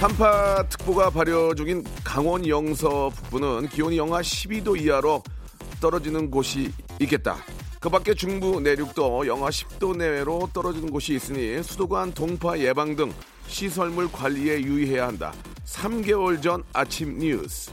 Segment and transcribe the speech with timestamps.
[0.00, 5.24] 한파특보가 발효 중인 강원 영서 북부는 기온이 영하 12도 이하로
[5.80, 7.38] 떨어지는 곳이 있겠다.
[7.80, 13.12] 그 밖에 중부 내륙도 영하 10도 내외로 떨어지는 곳이 있으니 수도관 동파 예방 등
[13.48, 15.32] 시설물 관리에 유의해야 한다.
[15.64, 17.72] 3개월 전 아침 뉴스.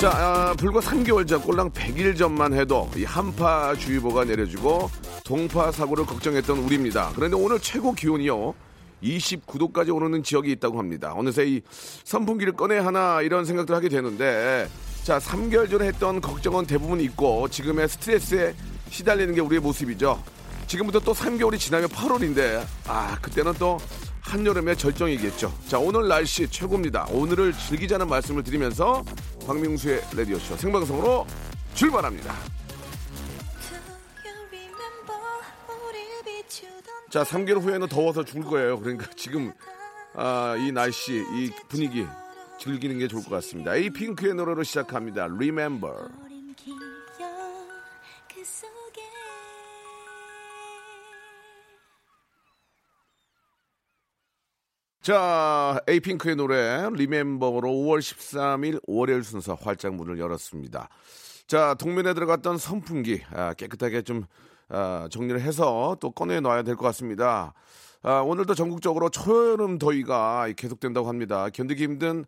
[0.00, 4.90] 자, 아, 불과 3개월 전, 꼴랑 100일 전만 해도 이 한파 주의보가 내려지고
[5.26, 7.12] 동파 사고를 걱정했던 우리입니다.
[7.14, 8.54] 그런데 오늘 최고 기온이요.
[9.02, 11.12] 29도까지 오르는 지역이 있다고 합니다.
[11.14, 11.60] 어느새 이
[12.04, 14.70] 선풍기를 꺼내 하나 이런 생각들 하게 되는데
[15.04, 18.54] 자, 3개월 전에 했던 걱정은 대부분 있고 지금의 스트레스에
[18.88, 20.22] 시달리는 게 우리의 모습이죠.
[20.66, 23.76] 지금부터 또 3개월이 지나면 8월인데 아, 그때는 또
[24.30, 25.52] 한여름의 절정이겠죠.
[25.66, 27.06] 자, 오늘 날씨 최고입니다.
[27.10, 29.04] 오늘을 즐기자는 말씀을 드리면서
[29.44, 31.26] 박명수의 라디오쇼 생방송으로
[31.74, 32.32] 출발합니다.
[37.10, 38.78] 자, 3개월 후에는 더워서 죽을 거예요.
[38.78, 39.52] 그러니까 지금
[40.14, 42.06] 아, 이 날씨, 이 분위기
[42.60, 43.74] 즐기는 게 좋을 것 같습니다.
[43.74, 45.24] 에이핑크의 노래로 시작합니다.
[45.24, 46.08] Remember.
[55.02, 60.90] 자, 에이핑크의 노래 리멤버로 5월 13일 월요일 순서 활짝 문을 열었습니다.
[61.46, 64.24] 자, 동면에 들어갔던 선풍기 아, 깨끗하게 좀
[64.68, 67.54] 아, 정리를 해서 또 꺼내 놔야 될 것 같습니다.
[68.02, 71.48] 아, 오늘도 전국적으로 초여름 더위가 계속된다고 합니다.
[71.48, 72.26] 견디기 힘든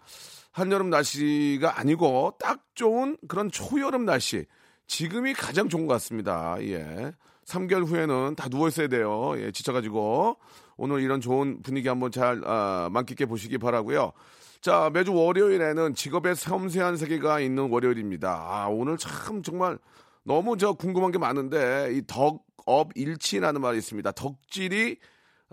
[0.53, 4.47] 한여름 날씨가 아니고 딱 좋은 그런 초여름 날씨.
[4.87, 6.57] 지금이 가장 좋은 것 같습니다.
[6.61, 7.13] 예.
[7.45, 9.35] 3개월 후에는 다 누워 있어야 돼요.
[9.37, 10.37] 예, 지쳐가지고
[10.77, 14.13] 오늘 이런 좋은 분위기 한번 잘 아, 만끽해 보시기 바라고요.
[14.61, 18.31] 자 매주 월요일에는 직업의 섬세한 세계가 있는 월요일입니다.
[18.31, 19.79] 아, 오늘 참 정말
[20.25, 24.13] 너무 저 궁금한 게 많은데 이 덕업 일치라는 말이 있습니다.
[24.13, 24.99] 덕질이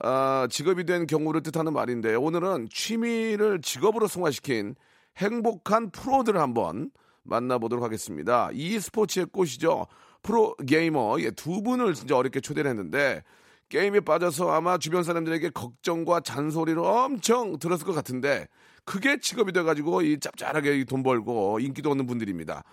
[0.01, 4.75] 아, 직업이 된 경우를 뜻하는 말인데 오늘은 취미를 직업으로 승화시킨
[5.17, 6.91] 행복한 프로들을 한번
[7.23, 8.49] 만나보도록 하겠습니다.
[8.53, 9.87] 이 스포츠의 꽃이죠.
[10.21, 13.23] 프로 게이머 예, 두 분을 진짜 어렵게 초대를 했는데
[13.69, 18.47] 게임에 빠져서 아마 주변 사람들에게 걱정과 잔소리를 엄청 들었을 것 같은데
[18.83, 22.63] 그게 직업이 돼가지고 이 짭짤하게 돈 벌고 인기도 얻는 분들입니다.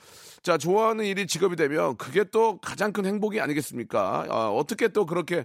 [0.42, 4.26] 자 좋아하는 일이 직업이 되면 그게 또 가장 큰 행복이 아니겠습니까?
[4.30, 5.44] 아, 어떻게 또 그렇게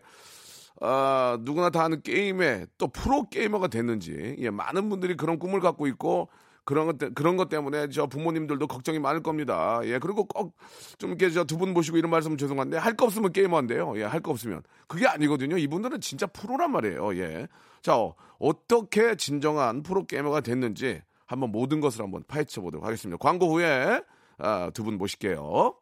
[0.80, 5.88] 아, 누구나 다 하는 게임에 또 프로 게이머가 됐는지 예, 많은 분들이 그런 꿈을 갖고
[5.88, 6.30] 있고
[6.64, 9.82] 그런 것, 때, 그런 것 때문에 저 부모님들도 걱정이 많을 겁니다.
[9.84, 10.56] 예, 그리고 꼭
[11.00, 13.98] 좀 이렇게 저 두 분 보시고 이런 말씀 죄송한데 할 거 없으면 게임한대요.
[13.98, 14.62] 예, 할 거 없으면.
[14.88, 15.58] 그게 아니거든요.
[15.58, 17.16] 이분들은 진짜 프로란 말이에요.
[17.18, 17.48] 예.
[17.82, 23.18] 자, 어, 어떻게 진정한 프로 게이머가 됐는지 한번 모든 것을 한번 파헤쳐 보도록 하겠습니다.
[23.20, 24.02] 광고 후에
[24.38, 25.76] 아, 두 분 모실게요.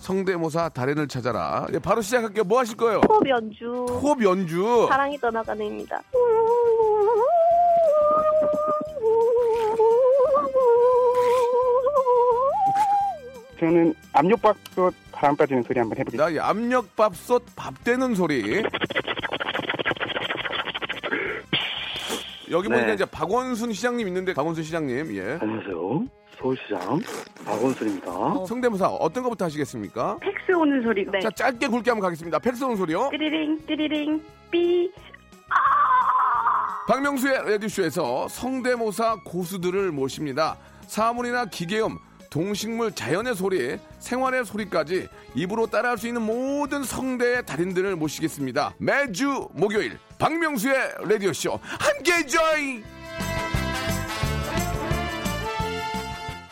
[0.00, 1.66] 성대모사 달인을 찾아라.
[1.72, 2.44] 예, 바로 시작할게요.
[2.44, 3.00] 뭐 하실 거예요?
[3.08, 3.64] 호흡 연주.
[3.88, 4.86] 호흡 연주.
[4.88, 6.00] 사랑이 떠나가는입니다.
[13.58, 16.24] 저는 압력밥솥 바람 빠지는 소리 한번 해보겠습니다.
[16.24, 18.62] 나이 압력밥솥 밥 되는 소리.
[22.50, 22.94] 여기 보니까 네.
[22.94, 26.06] 이제 박원순 시장님 있는데 박원순 시장님 예 안녕하세요.
[26.38, 27.00] 서울시장
[27.44, 28.44] 박원순입니다.
[28.46, 30.18] 성대모사 어떤 것부터 하시겠습니까?
[30.20, 31.04] 팩스 오는 소리.
[31.10, 31.18] 네.
[31.20, 32.38] 자 짧게 굵게 한번 가겠습니다.
[32.38, 33.08] 팩스 오는 소리요.
[33.10, 34.92] 띠리링 띠리링 삐.
[36.86, 40.56] 박명수의 라디오쇼에서 성대모사 고수들을 모십니다.
[40.86, 41.98] 사물이나 기계음,
[42.30, 48.74] 동식물, 자연의 소리, 생활의 소리까지 입으로 따라할 수 있는 모든 성대의 달인들을 모시겠습니다.
[48.78, 50.76] 매주 목요일 박명수의
[51.08, 52.95] 라디오쇼 함께 join!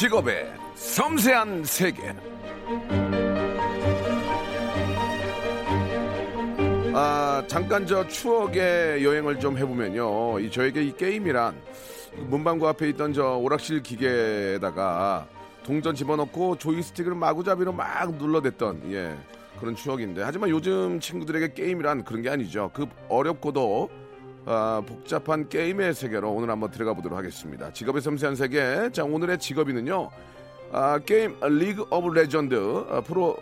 [0.00, 2.14] 직업의 섬세한 세계.
[6.94, 10.40] 아, 잠깐 저 추억의 여행을 좀 해보면요.
[10.40, 11.54] 이 저에게 이 게임이란
[12.16, 15.28] 문방구 앞에 있던 저 오락실 기계에다가
[15.64, 19.14] 동전 집어넣고 조이스틱을 마구잡이로 막 눌러댔던 예
[19.58, 22.70] 그런 추억인데 하지만 요즘 친구들에게 게임이란 그런 게 아니죠.
[22.72, 23.90] 그 어렵고도
[24.46, 27.72] 아, 복잡한 게임의 세계로 오늘 한번 들어가 보도록 하겠습니다.
[27.72, 28.90] 직업의 섬세한 세계.
[28.92, 30.10] 자 오늘의 직업인은요.
[30.72, 32.54] 아, 게임 리그 오브 레전드
[32.90, 33.36] 아, 프로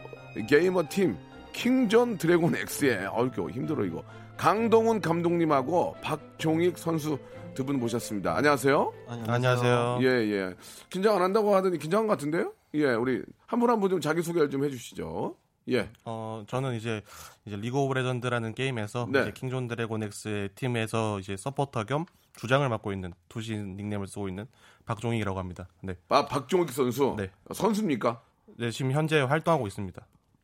[0.49, 1.17] 게이머 팀
[1.53, 4.03] 킹존 드래곤 X의 어이구 힘들어 이거
[4.37, 7.19] 강동훈 감독님하고 박종익 선수
[7.55, 8.37] 두 분 모셨습니다.
[8.37, 8.93] 안녕하세요.
[9.27, 9.99] 안녕하세요.
[10.03, 10.55] 예 예.
[10.91, 12.53] 긴장 안 한다고 하더니 긴장한 것 같은데요?
[12.75, 15.35] 예 우리 한 분 한 분 좀 자기 소개를 좀 해주시죠.
[15.71, 15.91] 예.
[16.05, 17.03] 어, 저는 이제
[17.45, 19.21] 이제 리그 오브 레전드라는 게임에서 네.
[19.23, 22.07] 이제 킹존 드래곤 엑스의 팀에서 이제 서포터 겸
[22.37, 24.47] 주장을 맡고 있는 두신 닉네임을 쓰고 있는
[24.87, 25.67] 박종익이라고 합니다.
[25.83, 25.97] 네.
[26.09, 27.15] 아 박종익 선수.
[27.19, 27.31] 네.
[27.53, 28.23] 선수입니까?
[28.59, 30.01] 네, 지금 현재 활동하고 있습니다.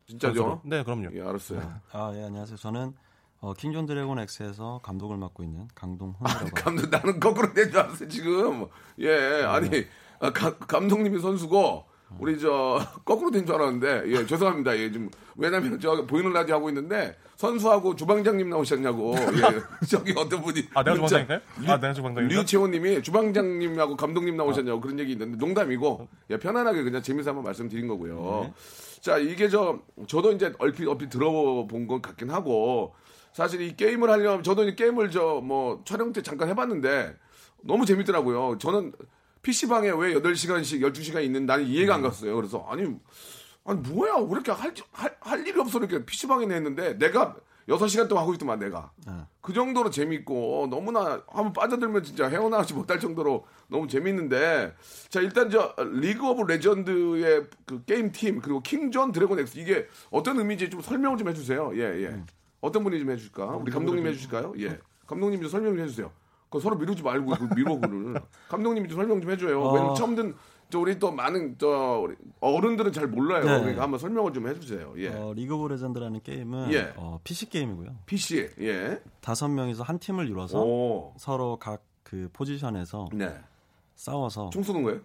[0.07, 0.35] 진짜죠?
[0.35, 0.61] 선수로.
[0.65, 1.09] 네, 그럼요.
[1.13, 1.79] 예 알았어요.
[1.91, 2.57] 아, 예, 안녕하세요.
[2.57, 2.93] 저는
[3.39, 6.61] 어, 킹존 드래곤 X에서 감독을 맡고 있는 강동훈이라고 합니다.
[6.61, 8.67] 감독 나는 거꾸로 된줄 알았어요 지금.
[8.99, 9.85] 예 아니
[10.19, 11.85] 아, 가- 감독님이 선수고
[12.19, 14.77] 우리 저 거꾸로 된 줄 알았는데 예 죄송합니다.
[14.77, 20.83] 예좀 왜냐면 저 보이는 라디오 하고 있는데 선수하고 주방장님 나오셨냐고 예 저기 어떤 분이 아,
[20.83, 21.39] 내가 주방장인가요?
[21.67, 22.35] 아, 내가 주방장인가?
[22.35, 28.53] 류채호님이 주방장님하고 감독님 나오셨냐고 그런 얘기 있는데 농담이고 예, 편안하게 그냥 재미삼아 한번 말씀드린 거고요.
[29.01, 32.95] 자 이게 저 저도 이제 얼핏 얼핏 들어본 것 같긴 하고
[33.33, 37.13] 사실 이 게임을 하려면 저도 이 게임을 저 뭐 촬영 때 잠깐 해봤는데
[37.63, 38.57] 너무 재밌더라고요.
[38.59, 38.93] 저는
[39.45, 42.35] PC방에 왜 8시간씩 12시간 있는 나는 이해가 안 갔어요.
[42.35, 42.83] 그래서 아니
[43.63, 44.15] 아니 뭐야?
[44.15, 45.77] 왜 이렇게 할, 할, 할 일이 없어?
[45.77, 47.35] 이렇게 PC방에 냈는데 내가
[47.69, 48.91] 6시간 동안 하고 있더만 내가.
[49.41, 54.73] 그 정도로 재밌고 너무나 한번 빠져들면 진짜 헤어나오지 못할 정도로 너무 재밌는데
[55.09, 60.39] 자 일단 저 리그 오브 레전드의 그 게임 팀 그리고 킹존 드래곤 엑스 이게 어떤
[60.39, 61.71] 의미인지 좀 설명을 좀 해주세요.
[61.75, 62.23] 예예.
[62.61, 64.55] 어떤 분이 좀 해주실까 우리 감독님 해주실까요?
[64.59, 64.79] 예.
[65.05, 66.11] 감독님 좀 설명 좀 해주세요
[66.55, 68.15] 그 서로 미루지 말고 그 미뤄 그를
[68.49, 69.73] 감독님이 좀 설명 좀 해줘요 어.
[69.73, 70.35] 왜냐면 처음 든
[70.67, 72.07] 저 우리 또 많은 저
[72.39, 73.59] 어른들은 잘 몰라요 네.
[73.59, 76.91] 그러니까 한번 설명을 좀 해주세요 예 어, 리그 오브 레전드라는 게임은 예.
[76.95, 77.95] 어, PC 게임이고요.
[78.07, 81.13] PC 예 다섯 명이서 한 팀을 이뤄서 오.
[81.17, 83.35] 서로 각 그 포지션에서 네.
[83.95, 85.01] 싸워서 총 쏘는 거예요?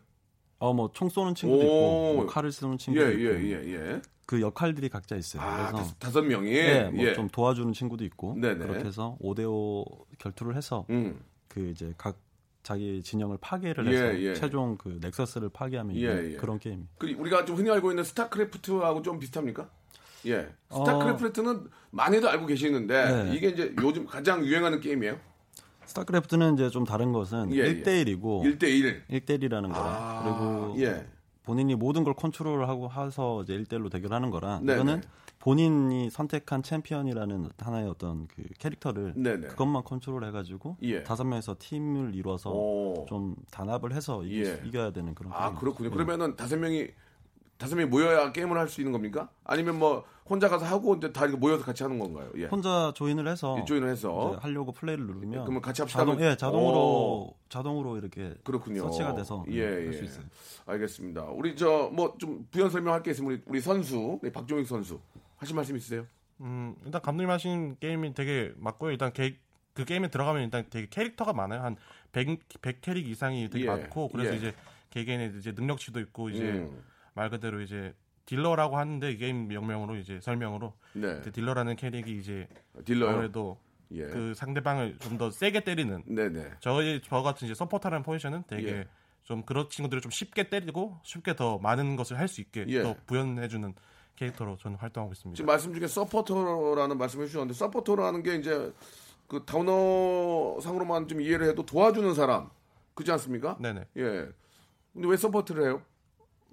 [0.60, 1.64] 어 뭐 총 쏘는 친구도 오.
[1.64, 4.02] 있고 뭐 칼을 쓰는 예, 친구도 있고 예, 예, 예.
[4.26, 5.42] 그 역할들이 각자 있어요.
[5.42, 6.52] 아, 그래서 다섯, 명이?
[6.52, 7.04] 예, 예.
[7.06, 8.58] 뭐좀 도와주는 친구도 있고 네네.
[8.58, 9.84] 그렇게 해서 5대5
[10.18, 11.18] 결투를 해서 음.
[11.50, 12.16] 그 이제 각
[12.62, 14.34] 자기 진영을 파괴를 예, 해서 예.
[14.34, 16.36] 최종 그 Nexus를 파괴하면 예, 예.
[16.36, 16.88] 그런 게임.
[16.98, 19.68] 그 우리가 좀 흔히 알고 있는 스타크래프트하고 좀 비슷합니까?
[20.26, 20.48] 예.
[20.70, 23.34] 스타크래프트는 많이도 알고 계시는데 네.
[23.34, 25.18] 이게 이제 요즘 가장 유행하는 게임이에요.
[25.86, 27.82] 스타크래프트는 이제 좀 다른 것은 예, 예.
[27.82, 29.06] 1대1이고 1대1.
[29.10, 29.84] 1대1이라는 거라.
[29.84, 31.06] 아, 그리고 예.
[31.50, 34.60] 본인이 모든 걸 컨트롤하고 해서 이제 1대1로 대결하는 거라.
[34.60, 34.74] 네네.
[34.74, 35.02] 이거는
[35.40, 39.48] 본인이 선택한 챔피언이라는 하나의 어떤 그 캐릭터를 네네.
[39.48, 41.02] 그것만 컨트롤 해가지고 예.
[41.02, 43.04] 다섯 명에서 팀을 이뤄서 오.
[43.08, 44.62] 좀 단합을 해서 이기, 예.
[44.64, 45.32] 이겨야 되는 그런.
[45.32, 45.52] 아.
[45.56, 45.88] 그렇군요.
[45.88, 45.92] 예.
[45.92, 46.86] 그러면은 다섯 명이
[47.60, 49.28] 다섯 명이 모여야 게임을 할 수 있는 겁니까?
[49.44, 52.30] 아니면 뭐 혼자 가서 하고 이제 다 이렇게 모여서 같이 하는 건가요?
[52.36, 52.46] 예.
[52.46, 56.78] 혼자 조인을 해서 조인을 해서 하려고 플레이를 누르면 그러면 같이 합시다 자동, 하면- 예, 자동으로
[56.78, 57.36] 오.
[57.48, 58.82] 자동으로 이렇게 그렇군요.
[58.84, 59.92] 서치가 돼서 예, 할 예.
[59.92, 60.24] 수 있어요.
[60.66, 61.22] 알겠습니다.
[61.24, 64.98] 우리 저 뭐 좀 부연 설명할 게 있으면 우리, 우리 선수 네, 박종익 선수
[65.36, 66.06] 하실 말씀 있으세요?
[66.40, 68.92] 음, 일단 감독님 하신 게임이 되게 맞고요.
[68.92, 69.36] 일단 게,
[69.74, 71.60] 그 게임에 들어가면 일단 되게 캐릭터가 많아요.
[71.62, 71.76] 한
[72.12, 74.36] 100, 100 캐릭 이상이 되게 예, 많고 그래서 예.
[74.36, 74.54] 이제
[74.90, 76.82] 개개인의 이제 능력치도 있고 이제 음.
[77.20, 81.20] 말 그대로 이제 딜러라고 하는데 이 게임 명명으로 이제 설명으로 네.
[81.20, 82.48] 딜러라는 캐릭이 이제
[82.86, 83.10] 딜러요.
[83.10, 83.58] 아무래도
[83.90, 84.06] 예.
[84.06, 86.52] 그 상대방을 좀 더 세게 때리는 네네.
[86.60, 88.88] 저희 저 같은 이제 서포터라는 포지션은 되게 예.
[89.24, 92.82] 좀 그런 친구들을 좀 쉽게 때리고 쉽게 더 많은 것을 할 수 있게 예.
[92.82, 93.74] 더 부여해주는
[94.16, 95.36] 캐릭터로 저는 활동하고 있습니다.
[95.36, 98.72] 지금 말씀 중에 서포터라는 말씀해 주셨는데 서포터라는 게 이제
[99.28, 102.48] 그 단어 상으로만 좀 이해를 해도 도와주는 사람
[102.94, 103.58] 그렇지 않습니까?
[103.60, 103.84] 네네.
[103.98, 104.28] 예.
[104.94, 105.82] 근데 왜 support를 해요?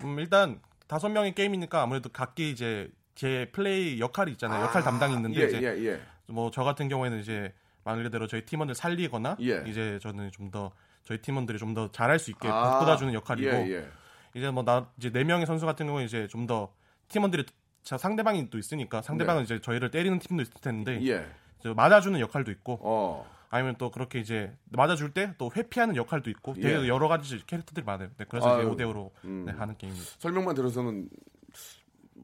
[0.03, 4.63] 음, 일단 다섯 명의 게임이니까 아무래도 각기 이제 제 플레이 역할이 있잖아요.
[4.63, 6.01] 역할 담당이 있는데 예, 이제 예, 예.
[6.27, 9.63] 뭐저 같은 경우에는 이제 말 그대로 저희 팀원들 살리거나 예.
[9.67, 10.71] 이제 저는 좀 더
[11.03, 13.89] 저희 팀원들이 좀 더 잘할 수 있게 아, 바꿔다주는 역할이고 예, 예.
[14.33, 16.73] 이제 뭐 나 이제 네 명의 선수 같은 경우는 이제 좀 더
[17.09, 17.45] 팀원들이
[17.83, 21.73] 자 상대방이 또 있으니까 상대방은 이제 저희를 때리는 팀도 있을 텐데 네.
[21.73, 23.36] 맞아주는 역할도 있고 어.
[23.49, 26.87] 아니면 또 그렇게 이제 맞아줄 때 또 회피하는 역할도 있고 되게 예.
[26.87, 28.09] 여러 가지 캐릭터들이 많아요.
[28.17, 29.43] 네, 그래서 아유, 이제 5대5로 음.
[29.45, 30.11] 네, 하는 게임입니다.
[30.19, 31.07] 설명만 들어서는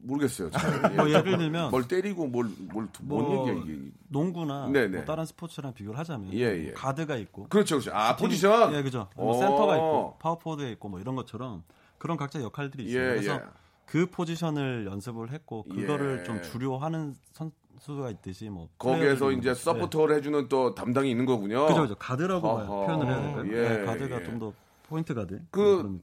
[0.02, 0.50] 모르겠어요.
[0.50, 0.60] 잘.
[0.92, 0.96] 예.
[0.96, 3.90] 뭐 예를 들면 뭘 때리고 뭘뭘뭔 뭐 얘기야 이게.
[4.08, 4.96] 농구나 네네.
[4.98, 6.72] 뭐 다른 스포츠랑 비교를 하자면 예, 예.
[6.72, 7.96] 가드가 있고 그렇죠, 그렇죠.
[7.96, 8.74] 아 팀- 포지션.
[8.74, 9.08] 예, 그죠.
[9.16, 9.24] 오.
[9.24, 11.62] 뭐 센터가 있고 파워포드가 있고 뭐 이런 것처럼
[11.98, 13.08] 그런 각자 역할들이 예, 있어요.
[13.10, 13.40] 그래서 예.
[13.86, 16.24] 그 포지션을 연습을 했고 그거를 예.
[16.24, 21.62] 좀 주력하는 선수가 있듯이 뭐 거기에서 이제 뭐- 서포터를 해주는 또 담당이 있는 거군요.
[21.62, 21.68] 네.
[21.68, 21.94] 그죠, 그죠.
[21.96, 22.86] 가드라고 어허.
[22.86, 23.44] 표현을 해야 될까요?
[23.52, 24.24] 예, 네, 가드가 예.
[24.24, 24.52] 좀더
[24.88, 26.00] 포인트 가드 그- 느낌.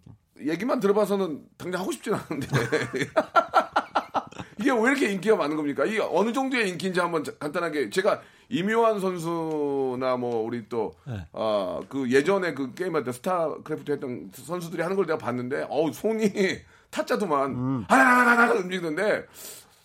[0.50, 2.48] 얘기만 들어봐서는 당장 하고 싶진 않은데
[4.60, 5.86] 이게 왜 이렇게 인기가 많은 겁니까?
[5.86, 11.26] 이게 어느 정도의 인기인지 한번 자- 간단하게 제가 임요환 선수나 뭐 우리 또 네.
[11.34, 16.32] 아, 그 예전에 그 게임할 때 스타크래프트 했던 선수들이 하는 걸 내가 봤는데 어우 손이
[16.92, 17.86] 타짜더만 음.
[17.88, 19.26] 하나하나하나 움직이던데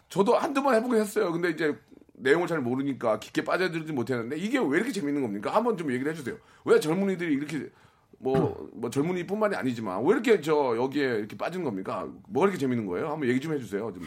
[0.08, 1.32] 저도 한두 번 해보긴 했어요.
[1.32, 1.76] 근데 이제
[2.14, 5.54] 내용을 잘 모르니까 깊게 빠져들지 못했는데 이게 왜 이렇게 재밌는 겁니까?
[5.54, 6.36] 한번 좀 얘기를 해주세요.
[6.64, 7.70] 왜 젊은이들이 이렇게
[8.18, 12.08] 뭐, 뭐 젊은이뿐만이 아니지만 왜 이렇게 저 여기에 이렇게 빠지는 겁니까?
[12.28, 13.10] 뭐가 이렇게 재밌는 거예요?
[13.10, 13.92] 한번 얘기 좀 해주세요.
[13.92, 14.02] 좀.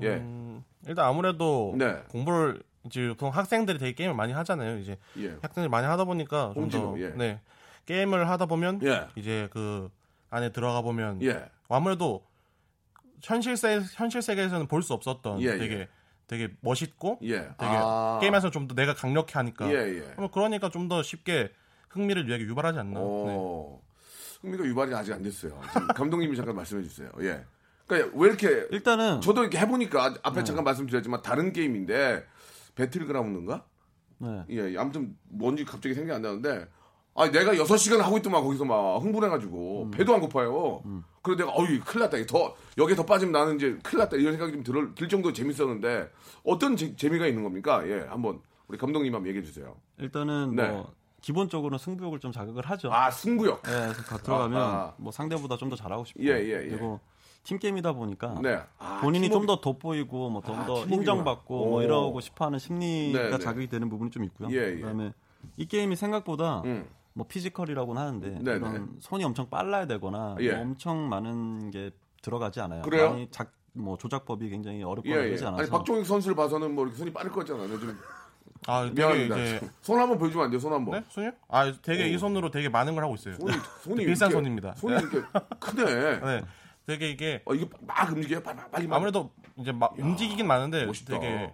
[0.00, 2.02] 예, 음, 일단 아무래도 네.
[2.08, 4.78] 공부를 이제 보통 학생들이 되게 게임을 많이 하잖아요.
[4.78, 7.08] 이제 예, 학생들이 많이 하다 보니까 좀더 홍진호, 예.
[7.10, 7.40] 네.
[7.84, 9.06] 게임을 하다 보면 예.
[9.16, 9.90] 이제 그
[10.30, 12.24] 안에 들어가 보면 예, 아무래도
[13.22, 15.88] 현실 세 현실 세계에서는 볼 수 없었던 예, 되게 예.
[16.26, 17.36] 되게 멋있고 예.
[17.36, 18.18] 되게 아.
[18.20, 20.14] 게임에서 좀 더 내가 강력해 하니까 예, 예.
[20.16, 21.52] 뭐 그러니까 좀 더 쉽게
[21.90, 22.98] 흥미를 유하게 유발하지 않나.
[22.98, 23.04] 네.
[23.04, 23.80] 어,
[24.40, 25.60] 흥미가 유발이 아직 안 됐어요.
[25.94, 27.10] 감독님이 잠깐 말씀해 주세요.
[27.20, 27.44] 예.
[27.86, 30.44] 그러니까 왜 이렇게 일단은 저도 이렇게 해보니까 앞에 네.
[30.44, 32.24] 잠깐 말씀드렸지만 다른 게임인데
[32.74, 33.64] 배틀그라운드인가?
[34.18, 34.44] 네.
[34.50, 36.66] 예, 아무튼 뭔지 갑자기 생각이 안 나는데
[37.14, 40.82] 아 내가 6시간 하고 있더만 거기서 막 흥분해가지고 배도 안 고파요.
[41.20, 42.16] 그래서 내가 어이 큰일 났다.
[42.26, 46.10] 더 여기에 더 빠지면 나는 이제 큰일 났다 이런 생각이 좀 들, 들 정도로 재밌었는데
[46.44, 47.86] 어떤 재, 재미가 있는 겁니까?
[47.86, 49.76] 예, 한번 우리 감독님 한번 얘기해 주세요.
[49.98, 50.68] 일단은 네.
[50.70, 52.90] 뭐 기본적으로 승부욕을 좀 자극을 하죠.
[52.92, 53.62] 아 승부욕.
[53.62, 54.94] 네, 그래서 각 들어가면 아, 아.
[54.96, 56.68] 뭐 상대보다 좀 더 잘하고 싶고 예, 예, 예.
[56.68, 56.98] 그리고
[57.44, 58.58] 팀 게임이다 보니까 네.
[58.78, 60.84] 아, 본인이 팀워크- 좀더 돋보이고 뭐좀 아, 더.
[60.86, 61.82] 인정받고 뭐 오.
[61.82, 63.38] 이러고 싶어하는 심리가 네, 네.
[63.38, 64.48] 자극이 되는 부분이 좀 있고요.
[64.50, 64.76] 예, 예.
[64.80, 65.12] 그다음에
[65.58, 66.88] 이 게임이 생각보다 음.
[67.14, 68.52] 뭐 피지컬이라고는 하는데 네, 네.
[68.56, 70.52] 이런 손이 엄청 빨라야 되거나 예.
[70.52, 71.90] 뭐 엄청 많은 게
[72.22, 72.82] 들어가지 않아요.
[72.82, 73.10] 그래요?
[73.10, 75.26] 많이 작, 뭐 조작법이 굉장히 어렵거나 예, 예.
[75.26, 77.78] 그러지 않아서 아니 박종익 선수를 봐서는 뭐 이렇게 손이 빠를 것 같잖아요.
[77.78, 77.98] 좀
[78.68, 79.36] 아, 미안합니다.
[79.36, 80.60] 이제 손 한번 보여주면 안 돼요?
[80.60, 81.00] 손 한번.
[81.00, 81.04] 네?
[81.08, 81.32] 손이요?
[81.48, 82.06] 아, 되게 오.
[82.06, 83.34] 이 손으로 되게 많은 걸 하고 있어요.
[83.34, 83.52] 손이
[83.82, 84.74] 손이 비싼 이렇게- 손입니다.
[84.76, 85.22] 손이 이렇게
[85.58, 86.20] 크네.
[86.20, 86.42] 네.
[86.86, 88.42] 되게 이게 어, 이게 막 움직여요.
[88.42, 88.86] 빨리 빨리.
[88.86, 88.96] 막.
[88.96, 91.18] 아무래도 이제 막 움직이긴 많은데 멋있다.
[91.18, 91.52] 되게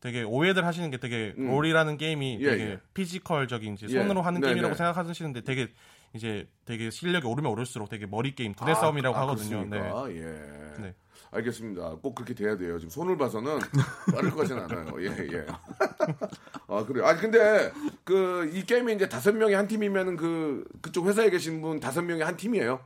[0.00, 1.48] 되게 오해들 하시는 게 되게 음.
[1.48, 2.80] 롤이라는 게임이 예, 되게 예.
[2.94, 3.98] 피지컬적인 이제 예.
[4.00, 4.78] 손으로 하는 네, 게임이라고 네.
[4.78, 5.68] 생각하시는데 되게
[6.14, 9.62] 이제 되게 실력이 오르면 오를수록 되게 머리 게임, 두뇌 아, 싸움이라고 아, 하거든요.
[9.64, 9.78] 네.
[9.78, 10.12] 그렇습니까?
[10.12, 10.82] 예.
[10.82, 10.94] 네.
[11.32, 11.90] 알겠습니다.
[12.02, 12.76] 꼭 그렇게 돼야 돼요.
[12.78, 13.58] 지금 손을 봐서는
[14.12, 15.00] 빠를 것 같지는 않아요.
[15.00, 15.46] 예, 예.
[16.66, 17.06] 아, 그래요.
[17.06, 17.70] 아니, 근데
[18.02, 22.22] 그 이 게임이 이제 다섯 명이 한 팀이면은 그 그쪽 회사에 계신 분 다섯 명이
[22.22, 22.80] 한 팀이에요.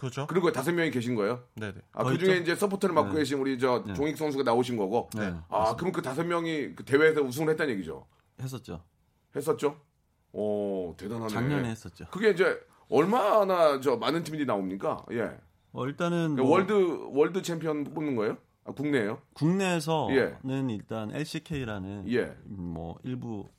[0.00, 0.26] 그렇죠.
[0.26, 1.44] 그리고 다섯 명이 계신 거예요.
[1.56, 1.80] 네, 네.
[1.92, 2.38] 아, 어, 그 중에.
[2.38, 3.18] 이제 서포터를 맡고 네.
[3.18, 3.92] 계신 우리 저 네.
[3.92, 5.10] 종익 선수가 나오신 거고.
[5.14, 5.34] 네.
[5.50, 8.06] 아, 그럼 그 다섯 명이 그 대회에서 우승을 했다는 얘기죠.
[8.40, 8.82] 했었죠.
[9.36, 9.78] 했었죠?
[10.32, 11.28] 오, 대단하네.
[11.28, 12.06] 작년에 했었죠.
[12.10, 15.04] 그게 이제 얼마나 저 많은 팀들이 나옵니까?
[15.12, 15.36] 예.
[15.72, 18.38] 어, 일단은 그러니까 뭐 월드 월드 챔피언 뽑는 거예요?
[18.64, 19.20] 아, 국내예요?
[19.34, 20.74] 국내에서는 예.
[20.74, 22.34] 일단 LCK라는 예.
[22.46, 23.50] 뭐 일부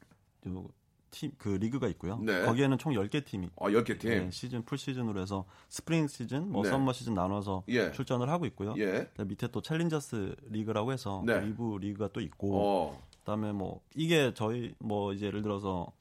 [1.11, 2.17] 팀 그 리그가 있고요.
[2.19, 2.43] 네.
[2.45, 4.09] 거기에는 총 10개 팀이 아, 10개 팀.
[4.09, 6.69] 네, 시즌 풀 시즌으로 해서 스프링 시즌, 뭐 네.
[6.69, 7.91] 썸머 시즌 나눠서 예.
[7.91, 8.73] 출전을 하고 있고요.
[8.77, 9.05] 예.
[9.11, 11.39] 그다음에 밑에 또 챌린저스 리그라고 해서 네.
[11.39, 13.07] 그 2부 리그가 또 있고 어.
[13.19, 15.91] 그다음에 뭐 이게 저희 뭐 이제 예를 들어서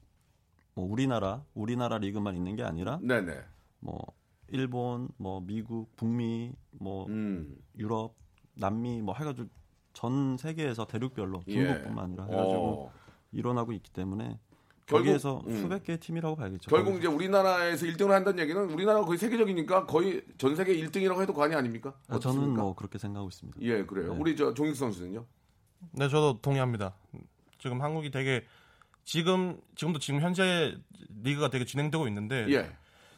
[0.75, 3.35] 뭐 우리나라 우리나라 리그만 있는 게 아니라 네, 네.
[3.81, 4.01] 뭐
[4.49, 7.57] 일본, 뭐 미국, 북미, 뭐 음.
[7.79, 8.15] 유럽,
[8.55, 9.49] 남미 뭐 해가지고
[9.93, 11.53] 전 세계에서 대륙별로 예.
[11.53, 12.93] 중국뿐만 아니라 해가지고 어.
[13.33, 14.39] 일어나고 있기 때문에
[14.91, 15.61] 거기에서 음.
[15.61, 16.71] 수백 개의 팀이라고 봐야겠죠.
[16.71, 16.99] 결국 거기서.
[16.99, 21.95] 이제 우리나라에서 1등을 한다는 얘기는 우리나라가 거의 세계적이니까 거의 전 세계 1등이라고 해도 과언이 아닙니까?
[22.09, 22.55] 아, 저는?
[22.55, 23.59] 뭐 그렇게 생각하고 있습니다.
[23.63, 24.13] 예, 그래요.
[24.13, 24.21] 네.
[24.21, 25.25] 우리 저 종익 선수는요?
[25.93, 26.95] 네, 저도 동의합니다.
[27.59, 28.45] 지금 한국이 되게
[29.05, 30.77] 지금 지금도 지금 현재
[31.23, 32.71] 리그가 되게 진행되고 있는데 예.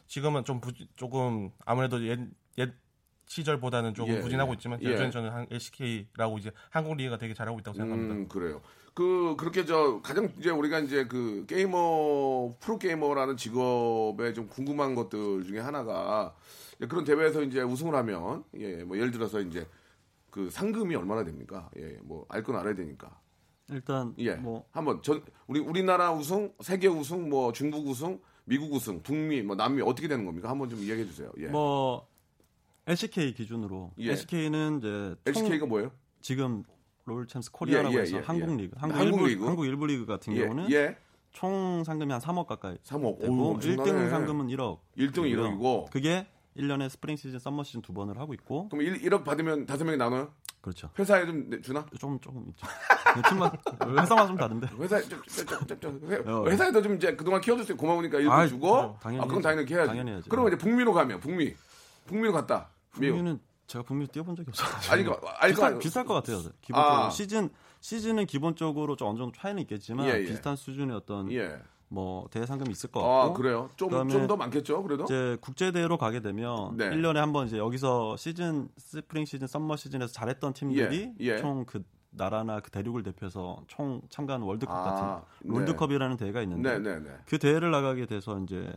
[0.07, 2.19] 지금은 좀 부, 조금 아무래도 옛,
[2.57, 2.73] 옛
[3.25, 4.53] 시절보다는 조금 예, 부진하고 예.
[4.55, 4.91] 있지만 예.
[4.91, 8.13] 여전히 저는 한 LCK라고 이제 한국 리그가 되게 잘하고 있다고 생각합니다.
[8.15, 8.61] 음, 그래요.
[8.93, 15.43] 그 그렇게 저 가장 이제 우리가 이제 그 게이머 프로 게이머라는 직업에 좀 궁금한 것들
[15.45, 16.35] 중에 하나가
[16.87, 19.67] 그런 대회에서 이제 우승을 하면 예, 뭐 예를 들어서 이제
[20.29, 21.69] 그 상금이 얼마나 됩니까?
[21.77, 23.19] 예, 뭐 알 건 알아야 되니까.
[23.69, 24.35] 일단 예.
[24.35, 29.55] 뭐 한번 전 우리 우리나라 우승, 세계 우승, 뭐 중국 우승, 미국 우승, 북미, 뭐
[29.55, 30.49] 남미 어떻게 되는 겁니까?
[30.49, 31.31] 한번 좀 이야기해 주세요.
[31.39, 31.47] 예.
[31.47, 32.07] 뭐
[32.87, 34.11] LCK 기준으로 예.
[34.11, 35.91] LCK는 이제 총 LCK가 뭐예요?
[36.21, 36.63] 지금
[37.05, 38.63] 롤 챔스 코리아라고 예, 예, 해서 예, 한국 예.
[38.63, 39.45] 리그, 한국, 한국 일부, 리그?
[39.45, 40.41] 한국 일부 리그 같은 예.
[40.41, 40.97] 경우는 예.
[41.31, 43.19] 총 상금이 한 3억 가까이 3억.
[43.21, 43.91] 되고 오, 엄청나네.
[43.91, 44.79] 1등 상금은 1억.
[44.97, 49.23] 1등 1억이고 그게 1년에 스프링 시즌, 썸머 시즌 두 번을 하고 있고 그럼 1, 1억
[49.23, 50.31] 받으면 다섯 명이 나눠요?
[50.61, 50.89] 그렇죠.
[50.97, 51.85] 회사에 좀 내- 주나?
[51.99, 52.65] 조금 조금 있죠.
[53.29, 53.51] 팀만
[53.99, 54.67] 회사만 좀 다른데.
[54.79, 56.45] 회사에 좀, 좀, 좀, 좀, 좀, 회- 어.
[56.47, 58.95] 회사에도 좀 이제 그동안 키워줬으니 고마우니까 일부 아이, 주고.
[59.01, 59.87] 당연히 아 그건 당연히 해야지.
[59.87, 60.29] 당연히 해야죠.
[60.29, 61.53] 그러면 이제 북미로 가면 북미
[62.05, 62.69] 북미로 갔다.
[62.99, 63.15] 미국.
[63.17, 64.93] 북미는 제가 북미 뛰어본 적이 없어요.
[64.93, 66.39] 아니, 그, 아니, 비쌀, 그, 비쌀 것 같아요.
[66.61, 67.09] 기본적으로 아.
[67.09, 70.25] 시즌 시즌은 기본적으로 좀 어느 정도 차이는 있겠지만 예, 예.
[70.25, 71.57] 비슷한 수준의 어떤 예.
[71.89, 73.69] 뭐 대회 상금이 있을 것 같고 아, 그래요?
[73.75, 75.03] 좀, 좀 더 많겠죠, 그래도?
[75.03, 76.89] 이제 국제 대회로 가게 되면 네.
[76.89, 81.37] 1년에 한 번 이제 여기서 시즌 스프링 시즌 썸머 시즌에서 잘했던 팀들이 예, 예.
[81.37, 81.83] 총그
[82.15, 85.07] 나라나 그 대륙을 대표해서 총 참가하는 월드컵 아, 같은
[85.41, 85.55] 네.
[85.55, 87.09] 롤드컵이라는 대회가 있는데 네네네.
[87.25, 88.71] 그 대회를 나가게 돼서 이제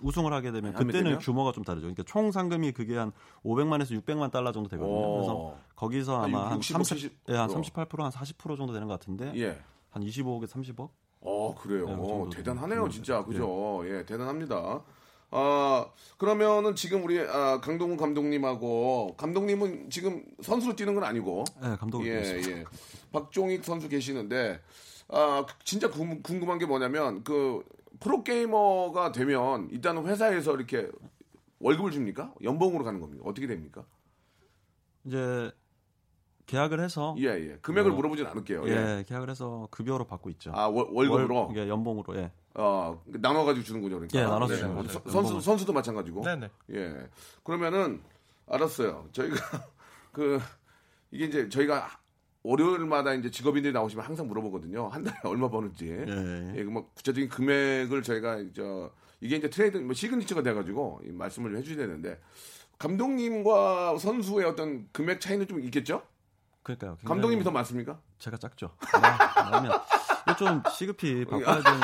[0.00, 1.18] 우승을 하게 되면 하게 그때는 되면?
[1.20, 1.82] 규모가 좀 다르죠.
[1.82, 3.12] 그러니까 총 상금이 그게 한
[3.44, 5.12] 500만에서 600만 달러 정도 되거든요.
[5.12, 5.56] 그래서 오.
[5.76, 7.54] 거기서 한 아마 한 65, 30, 70 예, 한 어.
[7.54, 9.60] 38%, 한 40% 정도 되는 것 같은데 예.
[9.90, 10.88] 한 25억에 30억?
[11.20, 11.86] 어, 그래요.
[11.86, 12.92] 네, 그 정도 대단하네요, 됩니다.
[12.92, 13.24] 진짜.
[13.24, 13.82] 그죠?
[13.86, 14.82] 예, 대단합니다.
[15.36, 15.86] 아,
[16.16, 22.12] 그러면은 지금 우리 아, 강동훈 감독님하고 감독님은 지금 선수로 뛰는 건 아니고 네, 감독을 예,
[22.12, 22.64] 예, 예.
[23.12, 24.60] 박종익 선수 계시는데
[25.08, 27.64] 아, 진짜 궁- 궁금한 게 뭐냐면 그
[27.98, 30.88] 프로게이머가 되면 일단은 회사에서 이렇게
[31.58, 32.32] 월급을 줍니까?
[32.42, 33.24] 연봉으로 가는 겁니까?
[33.26, 33.84] 어떻게 됩니까?
[35.04, 35.50] 이제
[36.46, 37.58] 계약을 해서 예, 예.
[37.62, 37.94] 금액을 어.
[37.94, 38.64] 물어보진 않을게요.
[38.68, 39.04] 예, 예.
[39.08, 40.52] 계약을 해서 급여로 받고 있죠.
[40.54, 42.30] 아, 월, 월급으로 월, 예, 연봉으로 예.
[42.54, 43.96] 어, 나눠 가지고 주는군요.
[43.96, 44.18] 그러니까.
[44.18, 44.88] 예, 나눠서 주는 거죠.
[45.08, 45.40] 선- 선수.
[45.40, 46.22] 선수도 마찬가지고.
[46.24, 46.50] 네 네.
[46.72, 47.08] 예.
[47.42, 48.02] 그러면은,
[48.46, 49.08] 알았어요.
[49.12, 49.34] 저희가,
[50.12, 50.38] 그,
[51.10, 51.88] 이게 이제 저희가
[52.42, 54.88] 월요일마다 이제 직업인들이 나오시면 항상 물어보거든요.
[54.88, 55.88] 한 달에 얼마 버는지.
[55.88, 56.52] 예, 예.
[56.58, 61.58] 예, 그뭐 구체적인 금액을 저희가, 저, 이게 이제 트레이드, 뭐 시그니처가 돼가지고 이 말씀을 좀
[61.58, 62.20] 해주셔야 되는데,
[62.78, 66.02] 감독님과 선수의 어떤 금액 차이는 좀 있겠죠?
[66.64, 66.96] 그러니까요.
[67.04, 67.98] 감독님이 더 많습니까?
[68.18, 68.70] 제가 작죠.
[68.92, 69.72] 나, 나면
[70.26, 71.80] 이거 좀 시급히 바꿔야 되는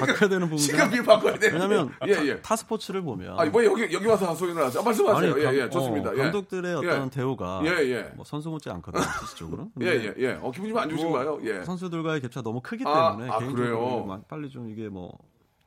[0.00, 1.50] 바꿔야 되는 부분이 시급이 바꿔야 돼.
[1.52, 2.40] 왜냐면 예, 예.
[2.40, 5.32] 타 스포츠를 보면 아, 뭐 여기, 여기 와서 소리 나서 아, 말씀하세요.
[5.34, 6.10] 아니, 감- 예, 예, 좋습니다.
[6.10, 6.22] 어, 예.
[6.22, 7.10] 감독들의 어떤 예.
[7.10, 8.02] 대우가 예, 예.
[8.14, 9.70] 뭐 선수 못지 않거든요, 실질적으로.
[9.82, 10.38] 예, 예, 예.
[10.40, 11.40] 어, 기분이 좀안 좋으신가요?
[11.44, 11.62] 예.
[11.64, 14.04] 선수들과의 갭차가 너무 크기 아, 때문에 아, 개인적으로 그래요?
[14.06, 15.12] 막 빨리 좀 이게 뭐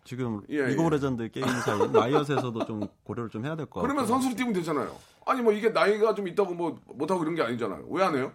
[0.08, 0.86] 지금 예, 리그 예.
[0.86, 3.88] 오브 레전드 게임사인 라이엇에서도 좀 고려를 좀 해야 될 것 같아요.
[3.94, 4.96] 그러면 선수로 뛰면 되잖아요.
[5.26, 7.86] 아니 뭐 이게 나이가 좀 있다고 뭐 못하고 이런 게 아니잖아요.
[7.90, 8.32] 왜 안 해요?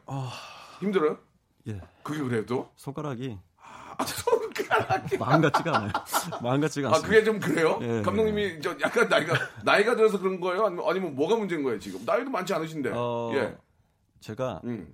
[0.81, 1.17] 힘들어요?
[1.69, 2.69] 예, 그게 그래요 또?
[2.77, 5.17] 손가락이 아, 손가락이.
[5.17, 5.93] 마음 같지가 않아요.
[6.43, 7.09] 마음 같지가 아 않습니다.
[7.09, 7.79] 그게 좀 그래요?
[7.81, 9.33] 예, 감독님이 저 약간 나이가
[9.65, 10.67] 나이가 들어서 그런 거예요?
[10.67, 12.05] 아니면, 아니면 뭐가 문제인 거예요 지금?
[12.05, 12.91] 나이도 많지 않으신데.
[12.95, 13.57] 어, 예.
[14.21, 14.93] 제가 음.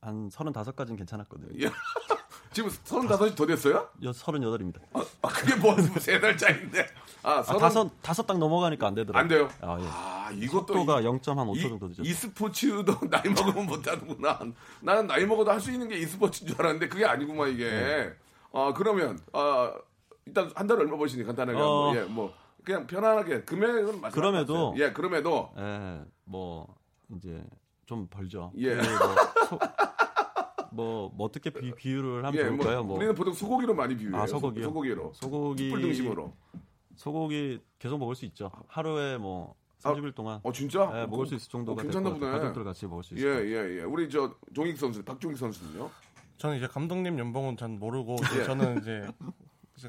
[0.00, 1.48] 한 35까지는 괜찮았거든요.
[1.64, 1.70] 예.
[2.56, 3.86] 지금 서른다섯이 더 됐어요?
[4.02, 4.80] 여 38입니다.
[4.94, 6.86] 아 그게 뭐세달 차인데?
[7.22, 9.20] 아 아, 서른 다섯 다섯 딱 넘어가니까 안 되더라고요.
[9.20, 9.48] 안 돼요.
[9.60, 9.84] 아, 예.
[9.86, 12.02] 아 이것도 속도가 이- 0.5초 이- 정도 늦었죠.
[12.02, 14.40] e스포츠도 나이 먹으면 못 하는구나.
[14.80, 17.68] 나는 나이 먹어도 할 수 있는 게 e스포츠인 줄 알았는데 그게 아니구만 이게.
[17.68, 18.12] 네.
[18.54, 19.74] 아 그러면 아
[20.24, 21.88] 일단 한 달에 얼마 버시니 간단하게 어.
[21.88, 21.96] 한번.
[22.02, 22.32] 예, 뭐
[22.64, 24.18] 그냥 편안하게 금액은 말씀.
[24.18, 26.74] 그럼에도- 예, 그럼에도 예, 뭐
[27.14, 27.44] 이제
[27.84, 28.50] 좀 벌죠.
[28.56, 28.76] 예.
[28.76, 29.14] 그 뭐,
[29.50, 29.58] 소-
[30.76, 32.76] 뭐, 뭐 어떻게 비, 비유를 하면 예, 좋을까요?
[32.78, 34.22] 뭐 뭐, 우리는 보통 소고기로 많이 비유해요.
[34.22, 34.64] 아, 소고기요?
[34.64, 35.12] 소고기로.
[35.14, 36.32] 소고기 뿔 등심으로.
[36.94, 38.50] 소고기 계속 먹을 수 있죠.
[38.68, 40.90] 하루에 뭐 30일 동안 어 진짜?
[40.94, 42.10] 예, 먹을 수 있을 정도가 어, 될 괜찮나.
[42.18, 42.30] 보네.
[42.32, 43.82] 가족들 같이 먹을 수 예, 있을 것 예, 예.
[43.82, 45.90] 우리 저 종익 선수, 박종익 선수는요?
[46.38, 48.44] 저는 이제 감독님 연봉은 전 모르고 예.
[48.44, 49.06] 저는 이제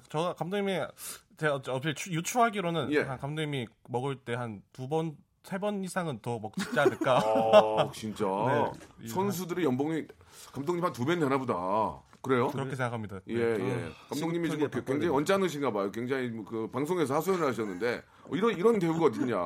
[0.10, 0.82] 저 감독님이
[1.38, 3.00] 제가 어차- 어차피 추- 유추하기로는 예.
[3.02, 5.16] 한 감독님이 먹을 때 한 두 번
[5.48, 7.20] 세번 이상은 더 먹지 않을까.
[7.20, 8.26] 어, 진짜.
[9.00, 9.08] 네.
[9.08, 10.06] 선수들의 연봉이
[10.52, 11.54] 감독님 한 두 배는 되나 보다.
[12.22, 12.50] 그래요?
[12.50, 13.22] 그렇게 생각합니다.
[13.28, 13.86] 예, 네.
[13.86, 13.92] 예.
[14.10, 15.90] 감독님이 지금 굉장히 언짢으신가 봐요.
[15.92, 19.38] 굉장히 뭐그 방송에서 하소연을 하셨는데 어, 이런 이런 대우가 어딨냐.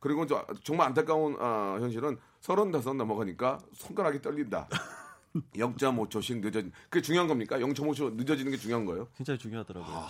[0.00, 4.68] 그리고 저 정말 안타까운 아, 현실은 서른다섯 넘어가니까 손가락이 떨린다.
[5.54, 6.72] 0.5초씩 늦어진.
[6.88, 7.58] 그게 중요한 겁니까?
[7.58, 9.08] 0.5초 늦어지는 게 중요한 거예요?
[9.14, 10.06] 굉장히 중요하더라고요.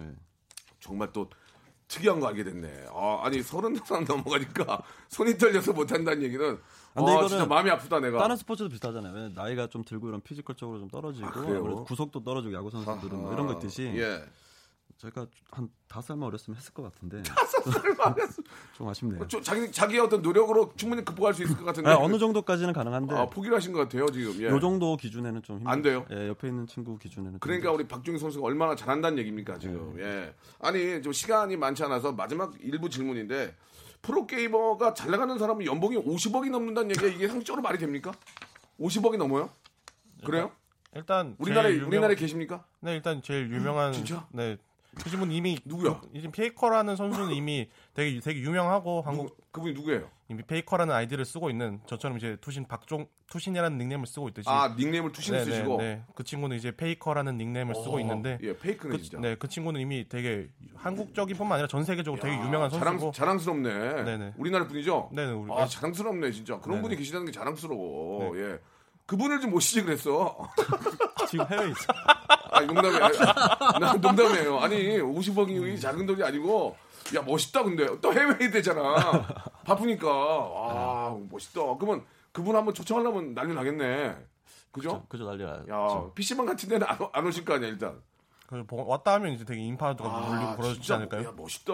[0.00, 0.14] 예.
[0.80, 1.28] 정말 또
[1.88, 2.86] 특이한 거 알게 됐네.
[2.92, 6.44] 아, 아니 서른다섯 넘어가니까 손이 떨려서 못한다는 얘기는
[6.94, 8.18] 아, 근데 이거는 진짜 마음이 아프다 내가.
[8.18, 9.12] 다른 스포츠도 비슷하잖아요.
[9.12, 13.32] 왜냐면 나이가 좀 들고 이런 피지컬적으로 좀 떨어지고 아, 구속도 떨어지고 야구 선수들은 뭐.
[13.32, 14.22] 이런 거 있듯이 예.
[14.98, 17.22] 제가 한 다섯 살만 어렸으면 했을 것 같은데
[17.62, 18.42] 설마 그랬어.
[18.74, 19.26] 좀 아쉽네요.
[19.28, 21.88] 좀 자기 자기의 어떤 노력으로 충분히 극복할 수 있을 것 같은데.
[21.88, 24.34] 아, 어느 정도까지는 가능한데 아, 포기를 하신 것 같아요 지금.
[24.42, 24.46] 예.
[24.46, 25.70] 요 정도 기준에는 좀 힘들...
[25.70, 26.04] 안 돼요?
[26.10, 29.94] 예, 옆에 있는 친구 기준에는 좀 그러니까 우리 박종익 선수가 얼마나 잘한다는 얘기입니까 지금.
[29.96, 30.02] 네.
[30.02, 30.34] 예.
[30.58, 33.54] 아니 좀 시간이 많지 않아서 마지막 일부 질문인데
[34.02, 38.12] 프로 게이머가 잘 나가는 사람은 연봉이 50억이 넘는다는 얘기가 이게 상식적으로 말이 됩니까?
[38.80, 39.50] 50억이 넘어요?
[40.24, 40.50] 그래요?
[40.96, 42.64] 일단 우리나라에 유명- 우리나라에 계십니까?
[42.80, 44.26] 네 일단 제일 유명한 진짜?
[44.32, 44.56] 네
[45.04, 46.00] 그분은 이미 누구야?
[46.14, 50.08] 지금 페이커라는 선수는 이미 되게 되게 유명하고 누구, 한국 그분이 누구예요?
[50.28, 55.12] 이미 페이커라는 아이디를 쓰고 있는 저처럼 이제 투신 박종 투신이라는 닉네임을 쓰고 있듯이 아 닉네임을
[55.12, 55.76] 투신 네, 쓰시고.
[55.78, 56.04] 네, 네.
[56.14, 59.18] 그 친구는 이제 페이커라는 닉네임을 쓰고 어, 있는데 예 페이크네 그, 진짜.
[59.20, 64.34] 네, 그 친구는 이미 되게 한국적인뿐만 아니라 전 세계적으로 되게 유명한 선수고 자랑, 스럽네 네네.
[64.36, 65.10] 우리나라 분이죠?
[65.12, 66.58] 네네, 우리- 아, 자랑스럽네, 진짜.
[66.60, 66.82] 그런 네네.
[66.82, 68.34] 분이 계시다는 게 자랑스러워.
[68.34, 68.40] 네.
[68.42, 68.58] 예.
[69.06, 70.36] 그분을 좀 모시지 그랬어.
[71.30, 71.86] 지금 해외에 있어.
[72.58, 73.04] 아, 농담이에요.
[73.60, 74.58] 아, 나 농담이에요.
[74.60, 76.76] 아니, 50억이 작은 돈이 아니고,
[77.16, 77.86] 야, 멋있다, 근데.
[78.00, 79.22] 또 해외에 되잖아.
[79.64, 80.06] 바쁘니까.
[80.08, 81.60] 아, 멋있다.
[81.78, 84.16] 그러면 그분 한번 초청하려면 난리 나겠네.
[84.72, 85.04] 그죠?
[85.08, 85.64] 그죠 난리 나요.
[85.70, 88.00] 야, PC방 같은 데는 안, 오- 안 오실 거 아니야, 일단.
[88.46, 91.24] 그 보- 왔다 하면 이제 되게 인파도가 몰리고 그러지 아, 진짜 않을까요?
[91.28, 91.72] 야, 멋있다.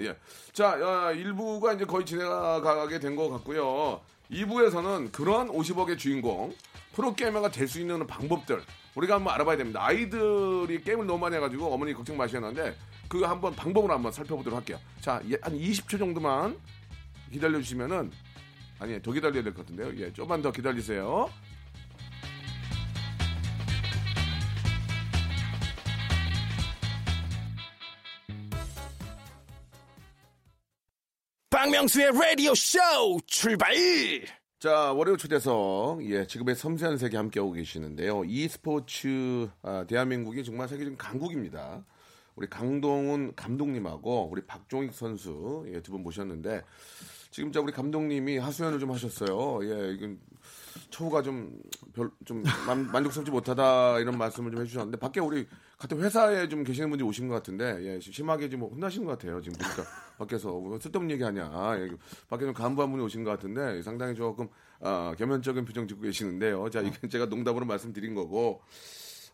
[0.00, 0.16] 예.
[0.52, 4.00] 자, 야, 1부가 이제 거의 진행하게 된 것 같고요.
[4.30, 6.54] 2부에서는 그런 50억의 주인공,
[6.94, 8.62] 프로게이머가 될 수 있는 방법들,
[8.96, 9.84] 우리가 한번 알아봐야 됩니다.
[9.84, 12.74] 아이들이 게임을 너무 많이 해가지고 어머니 걱정 마시는데,
[13.08, 14.78] 그거 한번 방법으로 한번 살펴보도록 할게요.
[15.00, 16.58] 자, 예, 한 20초 정도만
[17.30, 18.10] 기다려주시면은,
[18.78, 19.92] 아니, 더 기다려야 될 것 같은데요.
[20.02, 21.28] 예, 조금만 더 기다리세요.
[31.50, 32.78] 박명수의 라디오 쇼
[33.26, 33.72] 출발
[34.58, 38.24] 자, 월요 초대석, 예, 지금의 섬세한 세계 함께하고 계시는데요.
[38.24, 41.84] e스포츠, 아, 대한민국이 정말 세계적인 강국입니다.
[42.36, 46.62] 우리 강동훈 감독님하고 우리 박종익 선수, 예, 두 분 모셨는데,
[47.30, 49.60] 지금 자, 우리 감독님이 하수연을 좀 하셨어요.
[49.64, 50.18] 예, 이건
[50.88, 51.60] 처우가 좀,
[51.92, 56.88] 별, 좀, 만, 만족스럽지 못하다, 이런 말씀을 좀 해주셨는데, 밖에 우리 같은 회사에 좀 계시는
[56.88, 59.40] 분들이 오신 것 같은데, 예, 심하게 좀 혼나신 것 같아요.
[59.42, 59.82] 지금 보니까
[60.18, 61.50] 밖에서 뭐 쓸데없는 얘기 하냐.
[61.78, 61.90] 예,
[62.28, 64.48] 밖에 좀 간부 한 분이 오신 것 같은데, 상당히 조금,
[64.80, 66.70] 아, 겸연적인 표정 짓고 계시는데요.
[66.70, 68.62] 자, 이건 제가 농담으로 말씀드린 거고,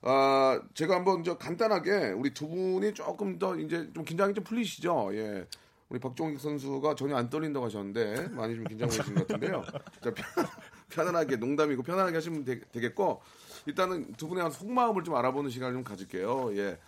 [0.02, 5.11] 아, 제가 한번 저 간단하게 우리 두 분이 조금 더 이제 좀 긴장이 좀 풀리시죠?
[5.14, 5.46] 예.
[5.88, 9.62] 우리 박종익 선수가 전혀 안 떨린다고 하셨는데 많이 좀 긴장을 하신 것 같은데요.
[10.02, 10.46] 자, 편,
[10.88, 13.20] 편안하게 농담이고 편안하게 하시면 되, 겠고
[13.66, 16.57] 일단은 두 분의 속마음을 좀 알아보는 시간을 좀 가질게요.
[16.57, 16.79] 예.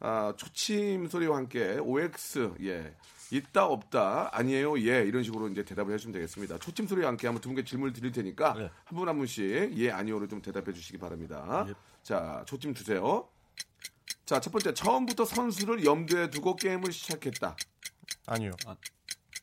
[0.00, 2.94] 아, 초침 소리와 함께 OX 예.
[3.30, 6.58] 있다 없다 아니에요 예 이런 식으로 이제 대답을 해주시면 되겠습니다.
[6.58, 8.70] 초침 소리와 함께 한번 두 분께 질문을 드릴 테니까 네.
[8.84, 11.66] 한분 한 분씩 예 아니오로 좀 대답해 주시기 바랍니다.
[12.02, 13.26] 자 초침 주세요.
[14.26, 17.56] 자 첫 번째 처음부터 선수를 염두에 두고 게임을 시작했다.
[18.26, 18.50] 아니요.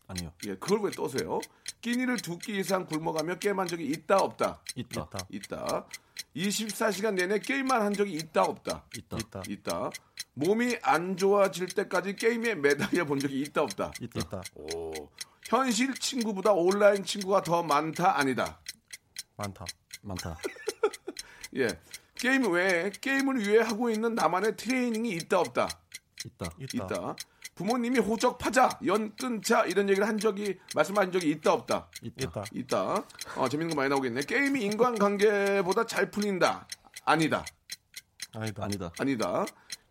[0.08, 0.34] 아니요.
[0.45, 1.39] 예 그걸 왜 떠세요?
[1.82, 4.62] 끼니를 두 끼 이상 굶어가며 게임한 적이 있다 없다.
[4.75, 5.10] 있다.
[5.10, 5.28] 있다.
[5.32, 5.88] 있다.
[6.36, 8.86] 24시간 내내 게임만 한 적이 있다 없다.
[8.97, 9.17] 있다.
[9.17, 9.43] 있다.
[9.47, 9.89] 있다.
[10.34, 13.91] 몸이 안 좋아질 때까지 게임에 매달려 본 적이 있다 없다.
[13.99, 14.19] 있다.
[14.19, 14.41] 있다.
[14.55, 15.10] 오.
[15.47, 18.62] 현실 친구보다 온라인 친구가 더 많다 아니다.
[19.36, 19.65] 많다.
[20.01, 20.38] 많다.
[21.58, 21.67] 예.
[22.15, 25.67] 게임 외에 게임을 위해 하고 있는 나만의 트레이닝이 있다 없다.
[26.25, 26.49] 있다.
[26.60, 26.86] 있다.
[26.86, 27.15] 있다.
[27.60, 31.89] 부모님이 호적 파자, 연 끊자 이런 얘기를 한 적이 말씀하신 적이 있다 없다.
[32.02, 32.26] 있다.
[32.26, 32.43] 있다.
[32.54, 33.06] 있다.
[33.36, 34.22] 어, 재밌는 거 많이 나오겠네.
[34.22, 36.65] 게임이 인간관계보다 잘 풀린다.
[37.04, 37.43] 아니다.
[38.34, 38.63] 아니다.
[38.63, 38.91] 아니다.
[38.98, 39.45] 아니다.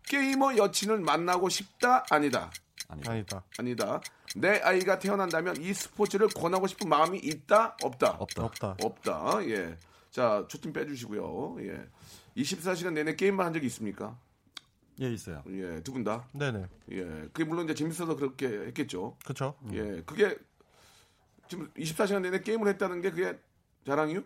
[0.07, 2.05] 게이머 여친을 만나고 싶다.
[2.09, 2.49] 아니다.
[2.87, 3.11] 아니다.
[3.11, 3.43] 아니다.
[3.59, 4.01] 아니다.
[4.35, 7.77] 내 아이가 태어난다면 이 스포츠를 권하고 싶은 마음이 있다.
[7.83, 8.15] 없다.
[8.17, 8.45] 없다.
[8.45, 8.77] 없다.
[8.81, 9.45] 없다.
[9.45, 9.77] 예.
[10.09, 11.57] 자, 초점 빼주시고요.
[11.67, 11.87] 예.
[12.35, 14.17] 24시간 내내 게임만 한 적이 있습니까?
[15.01, 15.43] 예, 있어요.
[15.49, 16.27] 예, 두 분 다.
[16.33, 16.65] 네네.
[16.91, 17.03] 예.
[17.31, 19.15] 그게 물론 이제 재밌어서 그렇게 했겠죠.
[19.25, 19.55] 그쵸.
[19.73, 20.01] 예.
[20.05, 20.37] 그게
[21.47, 23.37] 지금 24시간 내내 게임을 했다는 게 그게
[23.85, 24.21] 자랑이요?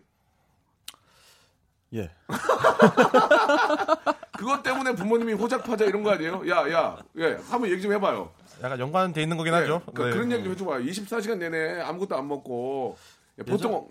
[1.93, 2.09] 예.
[4.38, 6.43] 그것 때문에 부모님이 호작파자 이런 거 아니에요?
[6.49, 8.33] 야, 야, 예, 한번 얘기 좀 해봐요.
[8.62, 9.81] 약간 연관돼 있는 거긴 예, 하죠.
[9.93, 10.15] 그, 네.
[10.15, 10.83] 런 얘기 좀 해줘봐요.
[10.83, 12.97] 24시간 내내 아무것도 안 먹고
[13.39, 13.89] 예, 보통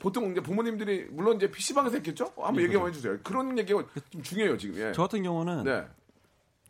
[0.00, 2.32] 보통 이제 부모님들이 물론 이제 PC방에서 했겠죠?
[2.36, 3.18] 한번 얘기 한번 해주세요.
[3.22, 4.76] 그런 얘기가 좀 중요해요 지금.
[4.76, 4.92] 예.
[4.92, 5.86] 저 같은 경우는 네,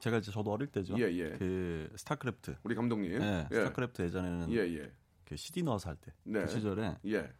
[0.04, 0.94] 제가 이제 저도 어릴 때죠.
[0.98, 1.30] 예, 예.
[1.38, 2.56] 그 스타크래프트.
[2.62, 3.10] 우리 감독님.
[3.22, 4.92] 예, 예, 스타크래프트 예전에는 예, 예,
[5.24, 6.12] 그 CD 넣어서 할 때.
[6.24, 6.42] 네.
[6.42, 7.32] 그 시절에 예,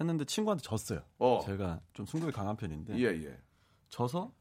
[0.00, 1.02] 했는데 친구한테 졌어요.
[1.18, 1.40] 어.
[1.44, 3.38] 제가 좀 승부에 강한 편인데 예, 예,
[3.90, 4.32] 져서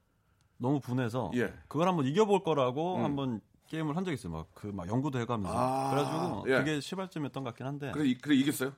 [0.58, 1.54] 너무 분해서 예.
[1.68, 3.04] 그걸 한번 이겨볼 거라고 음.
[3.04, 4.32] 한번 게임을 한 적이 있어요.
[4.32, 6.60] 막 그막 연구도 해가면서 아, 그래가지고 예.
[6.60, 8.72] 그게 시발점이었던 것 같긴 한데 그래, 이- 그래 이겼어요?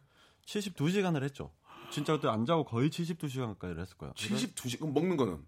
[0.48, 1.52] 72시간을 했죠.
[1.92, 4.14] 진짜 그때 안 자고 거의 72시간 가까이를 했을 거예요.
[4.16, 5.46] 72시 그럼 먹는 거는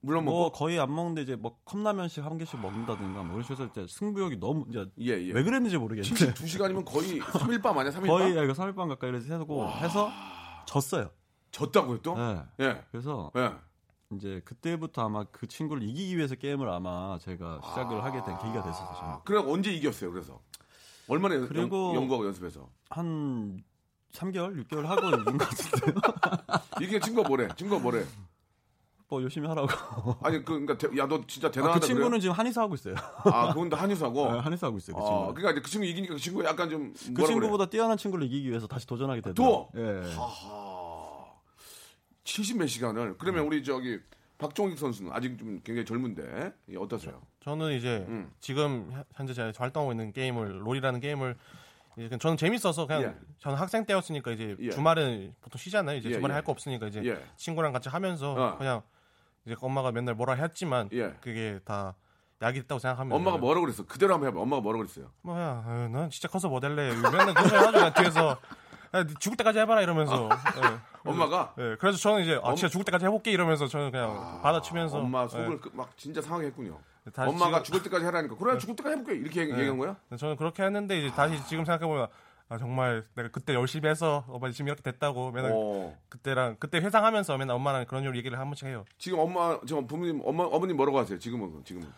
[0.00, 0.52] 물론 뭐 먹고.
[0.52, 4.64] 거의 안 먹는데 이제 뭐 컵라면씩 한 개씩 먹는다든가 뭐 이런 식으로 때 승부욕이 너무
[4.68, 5.32] 이제 예, 예.
[5.32, 7.90] 왜 그랬는지 모르겠는데 72시간이면 거의 3일밤 아니야?
[7.92, 8.06] 3일밤?
[8.06, 10.10] 거의 이거 3일반 가까이 해서 해서
[10.66, 11.10] 졌어요.
[11.50, 12.16] 졌다고요 또?
[12.16, 12.42] 네.
[12.60, 13.52] 예, 그래서 예.
[14.12, 18.94] 이제 그때부터 아마 그 친구를 이기기 위해서 게임을 아마 제가 시작을 하게 된 계기가 됐었어요.
[18.98, 19.12] 저는.
[19.14, 20.12] 아, 그래 언제 이겼어요?
[20.12, 20.40] 그래서
[21.08, 23.62] 얼마나 연- 그리고- 연, 연구하고 연습해서 한
[24.12, 25.94] 3개월, 6개월 하고 이긴 것 같은데요.
[26.80, 27.48] 이게 친구가 뭐래?
[27.56, 28.04] 친구가 뭐래?
[29.08, 29.68] 뭐 열심히 하라고.
[30.22, 32.20] 아니 그 그러니까 야 너 진짜 아, 대단하다 그 친구는 그래요?
[32.20, 32.94] 지금 한의사 하고 있어요.
[33.24, 34.32] 아 그건 다 한의사고.
[34.32, 34.96] 네, 한의사 하고 있어요.
[34.96, 35.34] 그 아, 친구.
[35.34, 38.66] 그러니까 이제 그 친구 이기니까 그 친구가 약간 좀그 뭐라 친구보다 뛰어난 친구를 이기기 위해서
[38.66, 39.32] 다시 도전하게 그래?
[39.34, 39.68] 되더라고요.
[39.72, 40.14] 또 예.
[40.14, 41.26] 하하
[42.24, 44.00] 70몇 시간을 그러면 우리 저기
[44.38, 47.22] 박종익 선수는 아직 좀 굉장히 젊은데 예, 어떠세요?
[47.40, 48.30] 저는 이제 음.
[48.40, 51.36] 지금 현- 현재 제가 활동하고 있는 게임을 롤이라는 게임을
[51.98, 53.14] 이제 저는 재밌어서 그냥 예.
[53.38, 54.70] 저는 학생 때였으니까 이제 예.
[54.70, 55.96] 주말은 보통 쉬잖아요.
[55.98, 56.34] 이제 예, 주말에 예.
[56.34, 57.24] 할거 없으니까 이제 예.
[57.36, 58.58] 친구랑 같이 하면서 어.
[58.58, 58.82] 그냥
[59.46, 61.14] 이제 엄마가 맨날 뭐라 했지만 예.
[61.20, 61.94] 그게 다
[62.42, 63.86] 약이 됐다고 생각하면 엄마가 뭐라고 그랬어?
[63.86, 64.40] 그대로 한번 해봐.
[64.40, 65.10] 엄마가 뭐라고 그랬어요?
[65.22, 68.28] 뭐야 아유, 난 진짜 커서 뭐 될래 맨날 그런 거 해가지고 그냥 뒤에서
[68.94, 70.28] 야, 네 죽을 때까지 해봐라 이러면서.
[70.28, 71.08] 예.
[71.10, 74.98] 엄마가 예, 그래서 저는 이제 아, 엄- 진짜 죽을 때까지 해볼게 이러면서 저는 그냥 받아치면서.
[74.98, 75.58] 엄마 속을 예.
[75.58, 76.78] 그- 막 진짜 상하게 했군요.
[77.16, 79.58] 엄마가 지금- 죽을 때까지 하라니까 그래 죽을 때까지 해볼게 이렇게 얘기- 네.
[79.60, 79.96] 얘기한 거야?
[80.18, 82.08] 저는 그렇게 했는데 이제 다시 지금 생각해보면
[82.48, 85.96] 아 정말 내가 그때 열심히 해서 엄마 지금 이렇게 됐다고 맨날 어.
[86.08, 88.84] 그때랑 그때 회상하면서 맨날 엄마랑 그런 식으로 얘기를 한 번씩 해요.
[88.98, 91.18] 지금 엄마 지금 부모님 엄마 어머님 뭐라고 하세요?
[91.18, 91.88] 지금은 지금은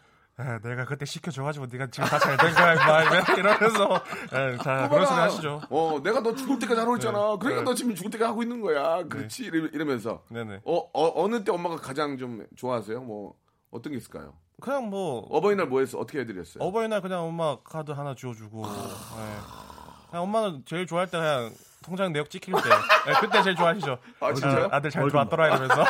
[0.41, 4.01] 아, 내가 그때 시켜줘가지고 네가 지금 다 잘 된 거야 막 이러면서
[4.33, 5.61] 예, 자 그런 소리 하시죠.
[5.69, 7.19] 어, 내가 너 죽을 때까지 하라고 했잖아.
[7.19, 7.37] 네.
[7.41, 7.65] 그러니까 네.
[7.65, 9.03] 너 지금 죽을 때까지 하고 있는 거야.
[9.03, 9.47] 그렇지.
[9.47, 10.23] 이러- 이러면서.
[10.31, 10.61] 네네.
[10.65, 13.01] 어, 어, 어느 때 엄마가 가장 좀 좋아하세요?
[13.03, 13.35] 뭐,
[13.73, 14.33] 어떤 게 있을까요?
[14.61, 15.99] 그냥 뭐 어버이날 뭐 했어?
[15.99, 16.63] 어떻게 해드렸어요?
[16.63, 19.78] 어버이날 그냥 엄마 카드 하나 지워주고 예.
[20.11, 21.51] 그냥 엄마는 제일 좋아할 때 그냥
[21.85, 22.61] 통장 내역 찍힐 때
[23.09, 23.99] 예, 그때 제일 좋아하시죠.
[24.21, 24.65] 아, 진짜요?
[24.73, 25.85] 아, 아들 잘 들어왔더라 이러면서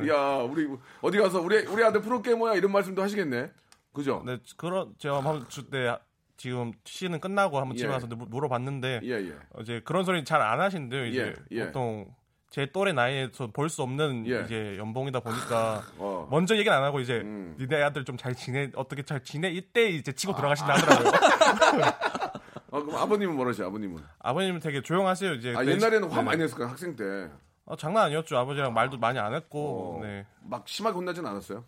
[0.00, 0.08] 네.
[0.12, 0.68] 야, 우리,
[1.00, 3.50] 어디 가서 우리, 우리 아들 프로게이머야 이런 말씀도 하시겠네.
[3.92, 4.22] 그죠?
[4.26, 5.96] 네, 그런 제가 한번 그때
[6.36, 7.92] 지금 시는 끝나고 한번 집에 예.
[7.92, 9.32] 가서 물- 물어봤는데 예, 예.
[9.54, 11.06] 어, 이제 그런 소리 잘 안 하신대요.
[11.06, 11.66] 이제 예, 예.
[11.66, 12.06] 보통
[12.50, 14.42] 제 또래 나이에서 볼 수 없는 예.
[14.44, 16.28] 이제 연봉이다 보니까 어.
[16.30, 17.56] 먼저 얘기는 안 하고 이제 음.
[17.58, 21.12] 니네 아들 좀 잘 지내 어떻게 잘 지내 이때 이제 치고 들어가신다 하더라고요.
[22.88, 23.66] 어, 그럼 아버님은 뭐라세요?
[23.66, 24.02] 아버님은?
[24.18, 25.34] 아버님은 되게 조용하세요.
[25.34, 26.22] 이제 아, 그때 옛날에는 화 네.
[26.22, 27.30] 많이 냈을 거예요, 학생 때.
[27.64, 28.36] 어, 장난 아니었죠.
[28.38, 30.26] 아버지랑 말도 많이 안 했고 어, 네.
[30.42, 31.64] 막 심하게 혼나진 않았어요?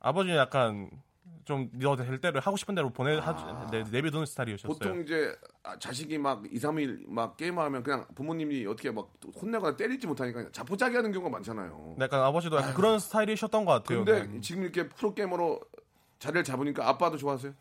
[0.00, 0.90] 아버지는 약간
[1.44, 4.72] 좀너될 대로 하고 싶은 대로 보내 하, 네, 내비두는 스타일이셨어요.
[4.72, 10.06] 보통 이제 아, 자식이 막 2, 3일 막 게임하면 그냥 부모님이 어떻게 막 혼내거나 때리지
[10.06, 11.96] 못하니까 자포자기 하는 경우가 많잖아요.
[12.00, 14.04] 약간 아버지도 약간 그런 스타일이셨던 것 같아요.
[14.04, 14.40] 근데 네.
[14.40, 15.60] 지금 이렇게 프로게이머로
[16.18, 17.52] 자리를 잡으니까 아빠도 좋아하세요?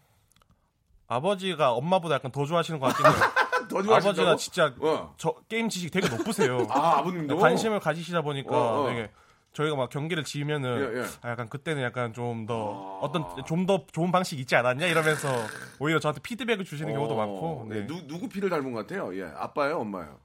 [1.16, 3.16] 아버지가 엄마보다 약간 더 좋아하시는 것 같긴 해요.
[3.70, 4.30] 더 좋아하신다고?
[4.30, 5.14] 아버지가 진짜 어.
[5.18, 6.66] 저 게임 지식 되게 높으세요.
[6.72, 7.38] 아, 아버님도?
[7.38, 8.88] 관심을 가지시다 보니까 어, 어.
[8.88, 9.10] 되게
[9.54, 11.06] 저희가 막 경기를 지으면은 예, 예.
[11.22, 15.28] 아, 약간 그때는 약간 좀 더 어떤 좀 더 좋은 방식 있지 않았냐 이러면서
[15.80, 17.78] 오히려 저한테 피드백을 주시는 경우도 어, 많고 네.
[17.80, 19.14] 예, 누, 누구 피를 닮은 것 같아요?
[19.18, 20.18] 예, 아빠예요, 엄마예요?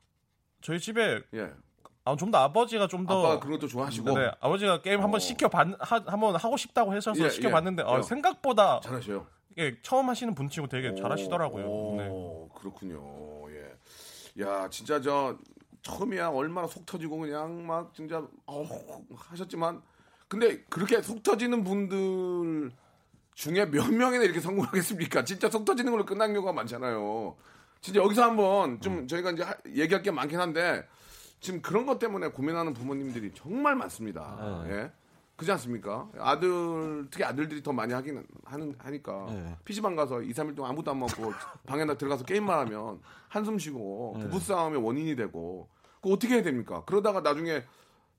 [0.62, 1.50] 저희 집에 예,
[2.04, 5.18] 아, 좀 더 아버지가 좀 더 아빠가 그런 것도 좋아하시고 네, 아버지가 게임 한번 어.
[5.18, 7.86] 시켜 봤 한번 하고 싶다고 하셔서 예, 시켜 봤는데 예.
[7.86, 8.02] 아, 어.
[8.02, 9.26] 생각보다 잘하셔요.
[9.58, 11.64] 예, 처음 하시는 분 치고 되게 잘하시더라고요.
[11.66, 12.54] 오, 네.
[12.60, 13.50] 그렇군요.
[13.50, 14.42] 예.
[14.42, 15.38] 야, 진짜 저
[15.82, 18.64] 처음이야 얼마나 속 터지고 그냥 막 진짜 어,
[19.14, 19.80] 하셨지만
[20.28, 22.70] 근데 그렇게 속 터지는 분들
[23.34, 25.24] 중에 몇 명이나 이렇게 성공하겠습니까?
[25.24, 27.36] 진짜 속 터지는 걸로 끝난 경우가 많잖아요.
[27.80, 29.08] 진짜 여기서 한번 좀 음.
[29.08, 30.86] 저희가 이제 하- 얘기할 게 많긴 한데
[31.40, 34.64] 지금 그런 것 때문에 고민하는 부모님들이 정말 많습니다.
[34.66, 34.72] 네.
[34.74, 34.92] 예.
[35.36, 36.08] 그렇지 않습니까?
[36.18, 39.56] 아들 특히 아들들이 더 많이 하긴 하는 하니까 네.
[39.64, 41.32] PC방 가서 2, 3일 동안 아무것도 안 먹고
[41.66, 44.24] 방에 들어가서 게임만 하면 한숨 쉬고 네.
[44.24, 45.68] 부부 싸움의 원인이 되고
[46.00, 46.82] 그거 어떻게 해야 됩니까?
[46.86, 47.62] 그러다가 나중에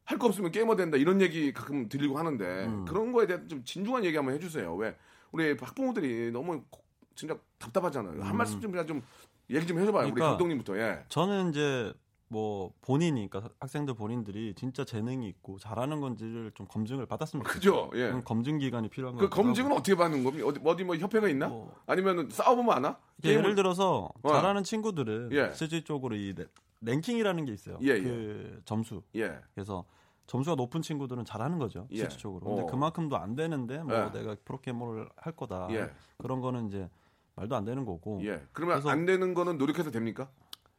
[0.06, 2.86] 할 거 없으면 게이머 된다 이런 얘기 가끔 들리고 하는데 음.
[2.86, 4.74] 그런 거에 대해 좀 진중한 얘기 한번 해주세요.
[4.76, 4.96] 왜
[5.32, 6.82] 우리 학부모들이 너무 고-
[7.16, 8.24] 진짜 답답하잖아요.
[8.24, 9.02] 한 말씀 좀 그냥 좀
[9.50, 10.04] 얘기 좀 해줘봐요.
[10.06, 10.14] 우리 음.
[10.14, 10.78] 그러니까 감독님부터.
[10.78, 11.04] 예.
[11.10, 11.94] 저는 이제
[12.30, 17.90] 뭐 본인이 그러니까 학생들 본인들이 진짜 재능이 있고 잘하는 건지를 좀 검증을 받았으면 그죠?
[17.96, 18.12] 예.
[18.26, 19.30] 검증 기간이 필요한 것 그.
[19.30, 20.46] 검증은 어떻게 받는 겁니까?
[20.48, 21.48] 어디, 어디 뭐 협회가 있나?
[21.48, 21.74] 뭐.
[21.86, 23.00] 아니면 싸워보면 아나?
[23.24, 24.30] 예를 들어서 어.
[24.30, 25.54] 잘하는 친구들은 예.
[25.54, 26.48] 실질적으로 이 랭-
[26.82, 27.80] 랭킹이라는 게 있어요.
[27.82, 29.02] 예, 그 점수.
[29.16, 29.40] 예.
[29.56, 29.86] 그래서
[30.28, 31.88] 점수가 높은 친구들은 잘하는 거죠.
[31.92, 31.98] 예.
[31.98, 32.46] 실질적으로.
[32.46, 32.66] 근데 어.
[32.66, 34.12] 그만큼도 안 되는데 뭐 예.
[34.12, 35.70] 내가 프로게이머를 할 거다.
[35.72, 35.90] 예.
[36.18, 36.90] 그런 거는 이제
[37.36, 38.20] 말도 안 되는 거고.
[38.26, 38.42] 예.
[38.52, 40.30] 그러면 안 되는 거는 노력해서 됩니까?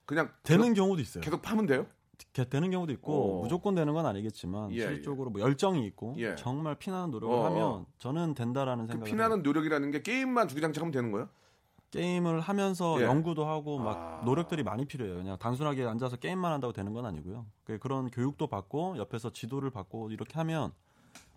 [0.08, 1.20] 그냥 되는 계속, 경우도 있어요.
[1.22, 1.84] 계속 파면 돼요?
[2.32, 3.42] 게- 되는 경우도 있고 어.
[3.42, 6.34] 무조건 되는 건 아니겠지만 예, 실질적으로 뭐 열정이 있고 예.
[6.34, 7.86] 정말 피나는 노력을 어, 하면 어.
[7.98, 11.28] 저는 된다라는 그 생각을 피나는 노력이라는 게 게임만 주기장창 하면 되는 거예요?
[11.90, 13.04] 게임을 하면서 예.
[13.04, 14.24] 연구도 하고 막 아.
[14.24, 15.16] 노력들이 많이 필요해요.
[15.16, 17.44] 그냥 단순하게 앉아서 게임만 한다고 되는 건 아니고요.
[17.64, 20.72] 그- 그런 교육도 받고 옆에서 지도를 받고 이렇게 하면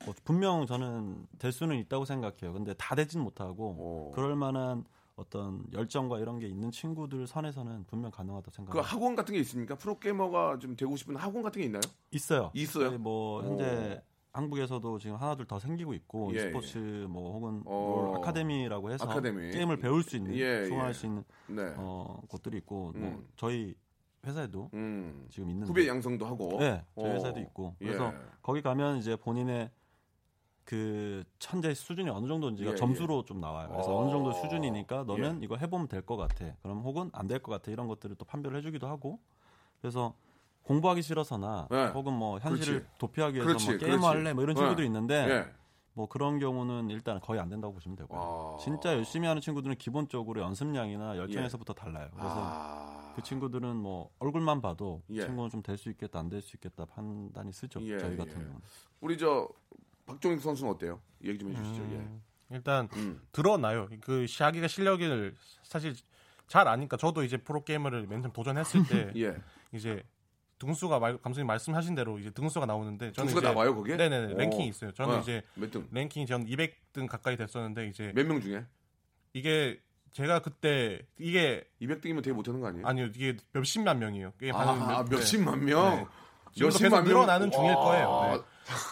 [0.06, 2.54] 뭐 분명 저는 될 수는 있다고 생각해요.
[2.54, 4.12] 근데 다 되진 못하고 오.
[4.16, 4.86] 그럴 만한
[5.22, 8.82] 어떤 열정과 이런 게 있는 친구들 선에서는 분명 가능하다고 그 생각해요.
[8.84, 9.76] 학원 같은 게 있습니까?
[9.76, 11.82] 프로게이머가 좀 되고 싶은 학원 같은 게 있나요?
[12.12, 12.52] 있어요.
[12.54, 12.98] 있어요?
[12.98, 14.02] 뭐 현재
[14.34, 16.78] 한국에서도 지금 하나둘 더 생기고 있고 예, 스포츠
[17.10, 18.04] 뭐 혹은 어.
[18.06, 19.52] 뭘 아카데미라고 해서 아카데미.
[19.52, 20.94] 게임을 배울 수 있는 예, 수강할 예.
[20.94, 21.74] 수 있는 네.
[21.78, 23.28] 어, 곳들이 있고 뭐 음.
[23.36, 23.76] 저희
[24.26, 25.26] 회사에도 음.
[25.30, 26.58] 지금 있는데 후배 양성도 하고.
[26.60, 27.14] 네, 저희 어.
[27.14, 27.86] 회사도 있고 예.
[27.86, 29.70] 그래서 거기 가면 이제 본인의
[30.72, 33.68] 그 천재 수준이 어느 정도인지가 예, 점수로 좀 나와요.
[33.74, 34.04] 그래서 어.
[34.04, 36.46] 어느 정도 수준이니까 너는 이거 해보면 될 것 같아.
[36.62, 39.20] 그럼 혹은 안 될 것 같아 이런 것들을 또 판별을 해주기도 하고
[39.82, 40.14] 그래서
[40.64, 41.88] 공부하기 싫어서나 네.
[41.88, 42.98] 혹은 뭐 현실을 그렇지.
[43.00, 44.06] 도피하기 위해서 그렇지, 뭐 게임 그렇지.
[44.08, 44.86] 할래 뭐 이런 친구들이 네.
[44.88, 45.46] 있는데 예.
[45.94, 48.56] 뭐 그런 경우는 일단 거의 안 된다고 보시면 되고요.
[48.58, 48.58] 아.
[48.64, 52.08] 진짜 열심히 하는 친구들은 기본적으로 연습량이나 열정에서부터 달라요.
[52.14, 53.12] 그래서 아.
[53.18, 55.26] 그 친구들은 뭐 얼굴만 봐도 예.
[55.26, 57.82] 친구는 좀 될 수 있겠다 안 될 수 있겠다 판단이 쓰죠.
[57.82, 58.36] 예, 저희 같은 예.
[58.46, 58.62] 경우는.
[59.02, 59.50] 우리 저
[60.12, 61.00] 박종익 선수는 어때요?
[61.24, 61.82] 얘기 좀 해주시죠.
[61.82, 62.22] 음,
[62.52, 63.00] 일단 예.
[63.00, 63.22] 음.
[63.32, 63.88] 드러나요.
[64.02, 65.94] 그 샤기가 실력을 사실
[66.48, 69.36] 잘 아니까 저도 이제 프로 게이머를 맨 처음 도전했을 때 예.
[69.72, 70.04] 이제
[70.60, 73.96] 등수가 말, 감독님 말씀하신 대로 이제 등수가 나오는데 저는 등수가 이제 나와요, 거기에?
[73.96, 74.38] 네네네 오.
[74.38, 74.92] 랭킹이 있어요.
[74.92, 75.88] 저는 어, 이제 몇 등?
[75.92, 78.66] 랭킹이 전 200등 가까이 됐었는데 이제 몇 명 중에?
[79.34, 79.80] 이게
[80.12, 82.86] 제가 그때 이게 200등이면 되게 못하는 거 아니에요?
[82.86, 84.34] 아니요 이게 몇십만 명이에요.
[84.54, 85.96] 아, 몇- 몇십만 명.
[85.96, 86.06] 네.
[86.54, 88.34] 지금도 계속 늘어나는 중일 거예요.
[88.36, 88.42] 네.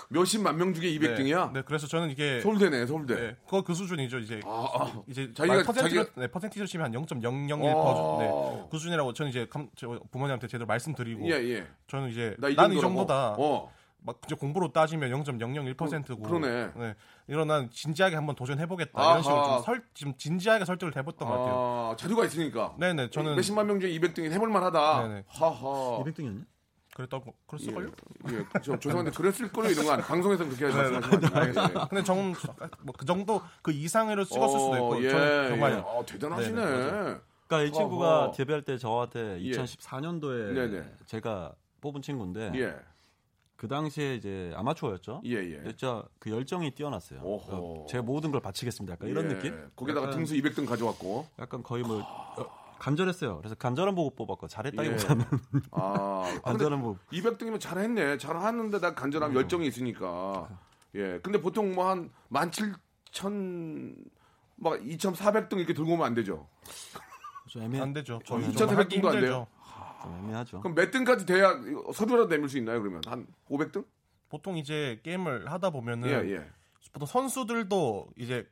[0.10, 1.48] 몇십만 명 중에 200등이야?
[1.54, 3.16] 네, 네, 그래서 저는 이게 서울대네, 서울대.
[3.16, 4.20] 네, 그거 그 수준이죠.
[4.20, 5.04] 이제 아, 아.
[5.08, 7.74] 이제 자기가- 퍼센티로 자기가- 네, 퍼센티로 치면 한 0.001%.
[7.76, 8.18] 어.
[8.20, 11.68] 네, 그 수준이라고 저는 이제 감, 저 부모님한테 제대로 말씀드리고 예, 예.
[11.88, 12.82] 저는 이제 나 이 나는 이?
[12.82, 13.36] 정도다.
[13.38, 13.72] 어.
[14.02, 16.22] 막 이제 공부로 따지면 0.001%고.
[16.24, 16.72] 그- 그러네.
[16.76, 16.96] 네.
[17.28, 19.12] 이런 난 진지하게 한번 도전해 보겠다 아하.
[19.12, 21.90] 이런 식으로 좀, 설, 좀 진지하게 설득을 해 봤던 것 같아요.
[21.92, 22.74] 아, 자료가 있으니까.
[22.80, 25.08] 네 네 저는 몇십만 명 중에 200등이 해볼 만 하다.
[25.08, 25.24] 네네.
[25.28, 26.02] 하하.
[26.04, 26.46] 200등이었냐?
[27.00, 27.92] 그랬다고 그랬을걸요?
[28.30, 28.46] 예, 예.
[28.62, 31.88] 저, 죄송한데 그랬을 거로 이런 거 아니 방송에서 그렇게 네, 말씀하시면 안 돼요.
[31.90, 35.76] 근데 정뭐그 정도 그 이상으로 찍었을 수도 있고 예, 저는 정말 예.
[35.78, 36.56] 어, 대단하시네.
[36.56, 37.22] 네네, 맞아요.
[37.48, 38.32] 그러니까 이 친구가 어허.
[38.34, 39.52] 데뷔할 때 저한테 예.
[39.52, 40.94] 2014년도에 네네.
[41.06, 42.76] 제가 뽑은 친구인데 예,
[43.56, 45.22] 그 당시에 이제 아마추어였죠.
[45.26, 45.64] 예, 예.
[45.64, 47.22] 진짜 그 열정이 뛰어났어요.
[47.24, 48.94] 어, 제가 모든 걸 바치겠습니다.
[48.94, 49.36] 약간 이런 예.
[49.36, 49.70] 느낌?
[49.78, 51.28] 거기다가 등수 200등 가져왔고.
[51.40, 53.38] 약간 거의 뭐 어, 간절했어요.
[53.38, 55.26] 그래서 간절한 보고 뽑았고 잘했다기보다는
[55.72, 58.18] 아, 근데 간절한 보고 200등이면 잘했네.
[58.18, 60.50] 잘하는데 나 간절함 열정이 있으니까.
[60.96, 61.20] 예.
[61.22, 63.96] 근데 보통 뭐 한 17,000,
[64.56, 66.48] 막 2,400등 이렇게 들고 오면 안 되죠.
[67.48, 68.20] 좀 애매 안 되죠.
[68.26, 69.34] 저는 저는 2,400 하기 등도 안 힘들죠.
[69.34, 69.48] 돼요?
[70.02, 70.62] 좀 애매하죠.
[70.62, 71.54] 그럼 몇 등까지 돼야
[71.94, 73.02] 서류라도 내밀 수 있나요, 그러면?
[73.06, 73.86] 한 500등?
[74.30, 76.46] 보통 이제 게임을 하다 보면은 예, 예.
[76.94, 78.48] 보통 선수들도 이제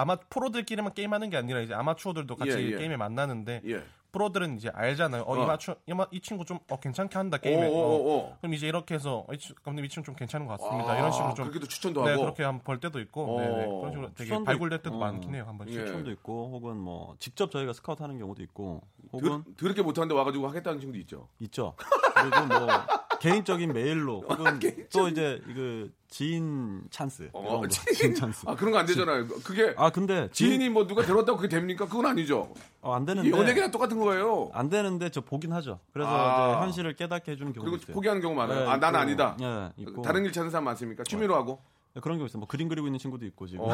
[0.00, 2.76] 아마 프로들끼리만 게임하는 게 아니라 이제 아마추어들도 같이 예, 예.
[2.78, 3.82] 게임에 만나는데 예.
[4.12, 5.22] 프로들은 이제 알잖아요.
[5.22, 5.42] 어, 어.
[5.42, 7.66] 이, 마추, 이, 마- 이 친구 좀 어, 괜찮게 한다 게임에.
[7.66, 7.70] 어.
[7.70, 8.36] 오오오오.
[8.40, 10.90] 그럼 이제 이렇게 해서 어, 이 친- 감독님 이 친구 좀 괜찮은 것 같습니다.
[10.92, 12.22] 아, 이런 식으로 좀 그렇게도 추천도 네, 하고.
[12.22, 13.40] 그렇게 한번 벌 때도 있고 어.
[13.40, 13.66] 네, 네.
[13.66, 14.98] 그런 식으로 되게 추천도 발굴될 있- 때도 어.
[14.98, 15.44] 많긴 해요.
[15.46, 15.78] 한 번씩.
[15.80, 15.86] 예.
[15.86, 20.80] 추천도 있고 혹은 뭐 직접 저희가 스카우트하는 경우도 있고 드, 혹은 더럽게 못하는데 와가지고 하겠다는
[20.80, 21.28] 친구도 있죠.
[21.38, 21.74] 있죠.
[22.14, 22.66] 그리고 뭐
[23.20, 24.58] 개인적인 메일로 혹은
[24.92, 27.68] 또 이제 그 지인 찬스 어, 거.
[27.68, 28.14] 지인.
[28.14, 28.46] 찬스.
[28.48, 29.26] 아, 그런 거 안 되잖아요.
[29.44, 31.86] 그게 아 근데 지인이 뭐 누가 데려왔다고 그게 됩니까?
[31.86, 32.52] 그건 아니죠.
[32.80, 34.50] 어, 안 되는데 연예계랑 똑같은 거예요.
[34.54, 35.80] 안 되는데 저 보긴 하죠.
[35.92, 36.50] 그래서 아.
[36.52, 37.94] 이제 현실을 깨닫게 해주는 경우도 그리고 있어요.
[37.94, 38.60] 포기하는 경우 많아요.
[38.60, 38.86] 네, 아, 있고.
[38.86, 39.36] 아니다.
[39.40, 41.04] 예, 있고 다른 일 찾는 사람 많습니까?
[41.04, 41.60] 취미로 하고.
[41.92, 42.38] 네, 그런 경우 있어요.
[42.38, 43.64] 뭐 그림 그리고 있는 친구도 있고 지금.
[43.64, 43.68] 어,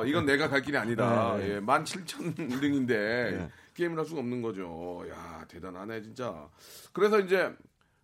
[0.00, 1.36] 어, 이건 내가 갈 길이 아니다.
[1.36, 1.54] 네, 네.
[1.56, 3.48] 예, 17,000등인데 네.
[3.74, 5.04] 게임을 할 수가 없는 거죠.
[5.10, 6.48] 야, 대단하네, 진짜.
[6.92, 7.52] 그래서 이제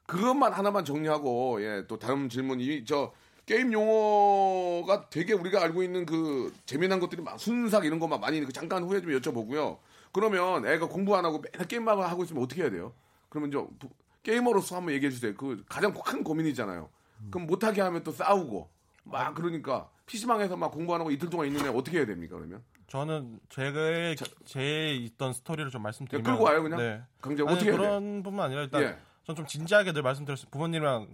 [0.06, 3.12] 그것만 하나만 정리하고 예, 또 다음 질문 이 저
[3.46, 8.46] 게임 용어가 되게 우리가 알고 있는 그 재미난 것들이 막 순삭 이런 것만 많이 있는
[8.48, 9.78] 거 잠깐 후에 좀 여쭤보고요.
[10.12, 12.92] 그러면 애가 공부 안 하고 맨날 게임만 하고 있으면 어떻게 해야 돼요?
[13.28, 13.90] 그러면 좀 부-
[14.22, 15.34] 게이머로서 한번 얘기해 주세요.
[15.36, 16.88] 그 가장 큰 고민이잖아요.
[17.30, 18.68] 그럼 못하게 하면 또 싸우고
[19.04, 22.62] 막 그러니까 PC방에서 막 공부 안 하고 이틀 동안 있는 애 어떻게 해야 됩니까 그러면?
[22.86, 24.14] 저는 제가
[24.46, 26.78] 제 있던 스토리를 좀 말씀드리면 끌고 와요, 그냥?
[26.78, 27.02] 네.
[27.20, 27.82] 강제 아니, 어떻게 해야 돼?
[27.86, 28.96] 그런 뿐만 아니라 일단 예.
[29.26, 30.48] 전 좀 진지하게 늘 말씀드렸어요.
[30.50, 31.08] 부모님이랑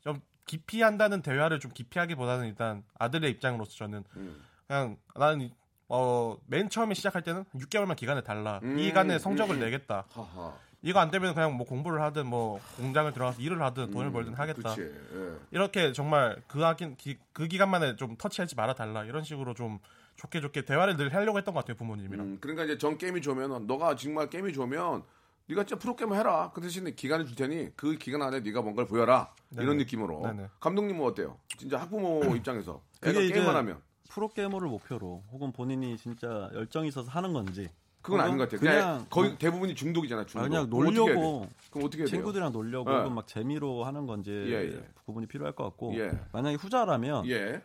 [0.00, 4.42] 좀 깊이 한다는 대화를 좀 깊이 하기보다는 일단 아들의 입장으로서 저는 음.
[4.66, 5.50] 그냥 나는
[5.88, 8.60] 어, 맨 처음에 시작할 때는 6개월만 기간을 달라.
[8.62, 9.60] 음, 이 기간에 성적을 음.
[9.60, 10.04] 내겠다.
[10.12, 10.54] 하하.
[10.82, 14.74] 이거 안 되면 그냥 뭐 공부를 하든 뭐 공장을 들어가서 일을 하든 돈을 벌든 하겠다.
[14.74, 14.82] 그치.
[14.82, 15.36] 예.
[15.50, 19.04] 이렇게 정말 그 하긴 기, 그 기간만에 좀 터치하지 말아 달라.
[19.04, 19.78] 이런 식으로 좀
[20.16, 22.26] 좋게 좋게 대화를 늘 하려고 했던 것 같아요 부모님이랑.
[22.26, 25.02] 음, 그러니까 이제 전 게임이 좋으면 너가 정말 게임이 좋으면
[25.48, 26.50] 네가 진짜 프로게이머 해라.
[26.54, 29.32] 그 대신에 기간을 줄 테니 그 기간 안에 네가 뭔가를 보여라.
[29.50, 29.62] 네네.
[29.64, 30.20] 이런 느낌으로.
[30.22, 30.48] 네네.
[30.60, 31.38] 감독님은 어때요?
[31.56, 33.80] 진짜 학부모 입장에서 그게 애가 게임만 하면
[34.10, 37.68] 프로게이머를 목표로 혹은 본인이 진짜 열정이 있어서 하는 건지
[38.02, 38.60] 그건 아닌 것 같아요.
[38.60, 40.22] 그냥, 그냥 거의 대부분이 중독이잖아.
[40.22, 40.48] 아, 중독.
[40.48, 41.14] 그냥 그럼 어떻게 해야 돼?
[41.14, 42.04] 놀려고 그럼 어떻게?
[42.04, 43.08] 친구들이랑 놀려고 예.
[43.08, 44.88] 막 재미로 하는 건지 예, 예.
[45.06, 46.10] 부분이 필요할 것 같고 예.
[46.32, 47.62] 만약에 후자라면 예.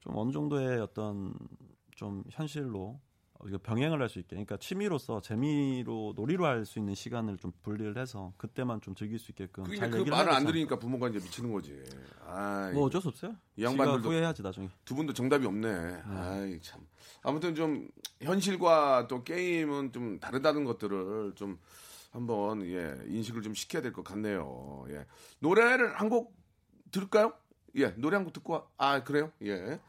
[0.00, 1.34] 좀 어느 정도의 어떤
[1.94, 3.00] 좀 현실로
[3.62, 8.32] 병행을 할 수 있게 그러니까 취미로서 재미로 놀이로 할 수 있는 시간을 좀 분리를 해서
[8.36, 10.46] 그때만 좀 즐길 수 있게끔 잘 그 얘기를 말을 안.
[10.46, 11.82] 들으니까 부모가 이제 미치는 거지.
[12.24, 13.34] 아, 뭐 어쩔 수 없어요.
[13.56, 14.70] 이 양반들도 후회해야지 나중에.
[14.84, 15.68] 두 분도 정답이 없네.
[16.06, 16.80] 아이 참.
[17.22, 17.88] 아무튼 좀
[18.20, 21.58] 현실과 또 게임은 좀 다르다는 것들을 좀
[22.12, 24.84] 한번 예 인식을 좀 시켜야 될 것 같네요.
[24.90, 25.04] 예
[25.40, 26.34] 노래를 한 곡
[26.92, 27.32] 들을까요?
[27.76, 29.32] 예 노래 한 곡 듣고 와- 아 그래요?
[29.42, 29.80] 예.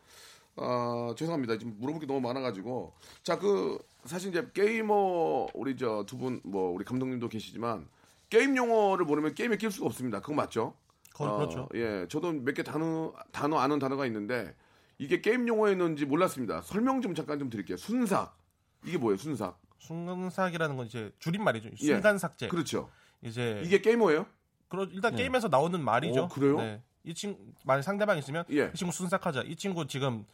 [0.56, 1.58] 어, 죄송합니다.
[1.58, 2.94] 지금 물어볼 게 너무 많아가지고.
[3.24, 7.88] 자, 그, 사실 이제 게이머, 우리 저 두 분, 뭐, 우리 감독님도 계시지만,
[8.30, 10.20] 게임 용어를 모르면 게임에 낄 수가 없습니다.
[10.22, 10.76] 그거 맞죠?
[11.14, 11.70] 거의 어, 그렇죠.
[11.76, 14.56] 예, 저도 몇 개 단어, 단어 아는 단어가 있는데,
[15.00, 16.62] 이게 게임 용어였는지 몰랐습니다.
[16.62, 17.78] 설명 좀 잠깐 좀 드릴게요.
[17.78, 18.38] 순삭.
[18.86, 19.60] 이게 뭐예요, 순삭?
[19.80, 21.70] 순간삭이라는 건 이제 줄임말이죠.
[21.82, 21.86] 예.
[21.94, 22.48] 순간 삭제.
[22.48, 22.90] 그렇죠.
[23.22, 24.26] 이제 이게 게이머예요?
[24.70, 25.24] 그러, 일단 네.
[25.24, 26.24] 게임에서 나오는 말이죠.
[26.24, 26.58] 어, 그래요?
[26.58, 26.82] 네.
[27.04, 28.72] 이 친구 만약 상대방 있으면 예.
[28.74, 29.42] 이 친구 순삭하자.
[29.44, 30.26] 이 친구 지금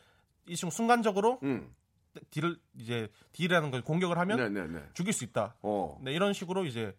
[0.49, 1.69] 이 친구 순간적으로 음.
[2.31, 4.89] 딜을 이제 딜이라는 걸 공격을 하면 네네네.
[4.93, 5.55] 죽일 수 있다.
[5.61, 5.99] 어.
[6.01, 6.95] 네, 이런 식으로 이제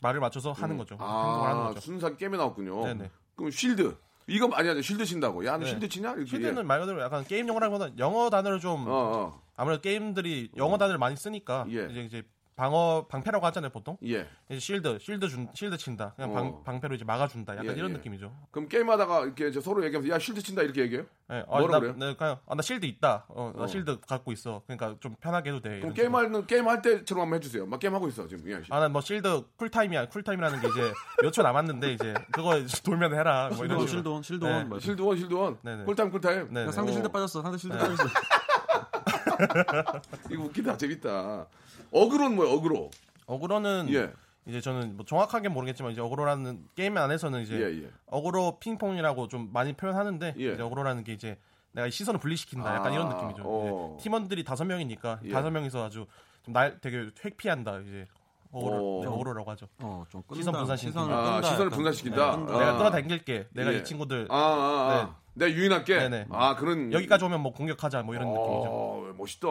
[0.00, 0.94] 말을 맞춰서 하는 거죠.
[0.94, 1.80] 행동을 하는 아, 거죠.
[1.80, 2.86] 순삭 게임에 나왔군요.
[2.86, 3.10] 네네.
[3.36, 3.96] 그럼 shield.
[4.26, 4.80] 이거 많이 하죠.
[4.80, 5.44] shield 친다고.
[5.44, 5.70] 야, 너 네.
[5.70, 6.12] shield 치냐?
[6.12, 6.26] 이렇게.
[6.30, 8.90] shield는 말 그대로 약간 게임 용어라기보다 영어 단어를 좀 예.
[8.90, 9.42] 어, 어.
[9.56, 11.86] 아무래도 게임들이 영어 단어를 많이 쓰니까 예.
[11.90, 12.22] 이제 이제
[12.60, 14.28] 방어 방패라고 하잖아요 보통 예.
[14.50, 16.34] 이제 shield shield 준 shield 친다 그냥 어.
[16.34, 17.94] 방, 방패로 이제 막아준다 약간 예, 이런 예.
[17.94, 18.30] 느낌이죠.
[18.50, 21.06] 그럼 게임하다가 이렇게 저 서로 얘기하면서 야, shield 친다 이렇게 얘기해요?
[21.30, 21.94] 네, 뭐라 나, 그래요?
[21.96, 23.24] 네, 그냥 아, 나 shield 있다.
[23.28, 23.66] 어, 나 어.
[23.66, 24.60] shield 갖고 있어.
[24.66, 25.80] 그러니까 좀 편하게 해도 돼.
[25.80, 25.94] 그럼.
[25.94, 27.64] 게임하는 게임 할 때처럼 한번 해주세요.
[27.64, 28.46] 막 게임 하고 있어 지금.
[28.50, 28.60] 예.
[28.68, 30.10] 아, 난 뭐 shield cool time이야.
[30.10, 30.92] cool time이라는 게 이제
[31.22, 33.48] 몇 초 남았는데 이제 그거 돌면 해라.
[33.54, 33.86] 뭐 이런.
[33.86, 34.68] shield on, shield on.
[34.68, 34.80] 네.
[34.80, 35.58] shield on shield on.
[35.62, 35.84] 네네.
[35.84, 36.48] cool time cool time.
[36.52, 36.72] 네, 야, 네.
[36.72, 36.94] 상대 어.
[36.94, 37.40] shield 빠졌어.
[37.40, 38.04] 상대 shield 빠졌어.
[40.30, 41.46] 이거 웃기다 재밌다.
[41.92, 42.90] 어그로는 뭐야 어그로?
[43.26, 44.12] 어그로는 예.
[44.46, 47.90] 이제 저는 뭐 정확하게 모르겠지만 이제 어그로라는 게임 안에서는 이제 예, 예.
[48.06, 50.52] 어그로 핑퐁이라고 좀 많이 표현하는데 예.
[50.52, 51.38] 이제 어그로라는 게 이제
[51.72, 52.74] 내가 시선을 분리시킨다.
[52.74, 53.42] 약간 아, 이런 느낌이죠.
[53.44, 53.98] 어.
[54.00, 55.30] 팀원들이 다섯 명이니까 예.
[55.30, 56.06] 다섯 명이서 아주
[56.42, 57.80] 좀날 되게 회피한다.
[57.80, 58.06] 이제
[58.50, 59.00] 어그로 어.
[59.04, 59.66] 네, 어그로라고 하죠.
[59.78, 60.40] 어, 좀 끈다.
[60.40, 61.48] 시선 분산시키는 시선을 아, 끈다.
[61.48, 61.70] 시선을.
[61.70, 62.36] 분산시킨다?
[62.36, 62.42] 네.
[62.42, 62.58] 아.
[62.58, 63.48] 내가 끌어당길게.
[63.52, 63.78] 내가 예.
[63.78, 65.16] 이 친구들 아, 아, 아.
[65.34, 65.96] 내가 유인할게.
[65.96, 66.26] 네네.
[66.30, 68.68] 아 그런 여기까지 오면 뭐 공격하자 뭐 이런 느낌이죠.
[68.68, 69.48] 어, 멋있다.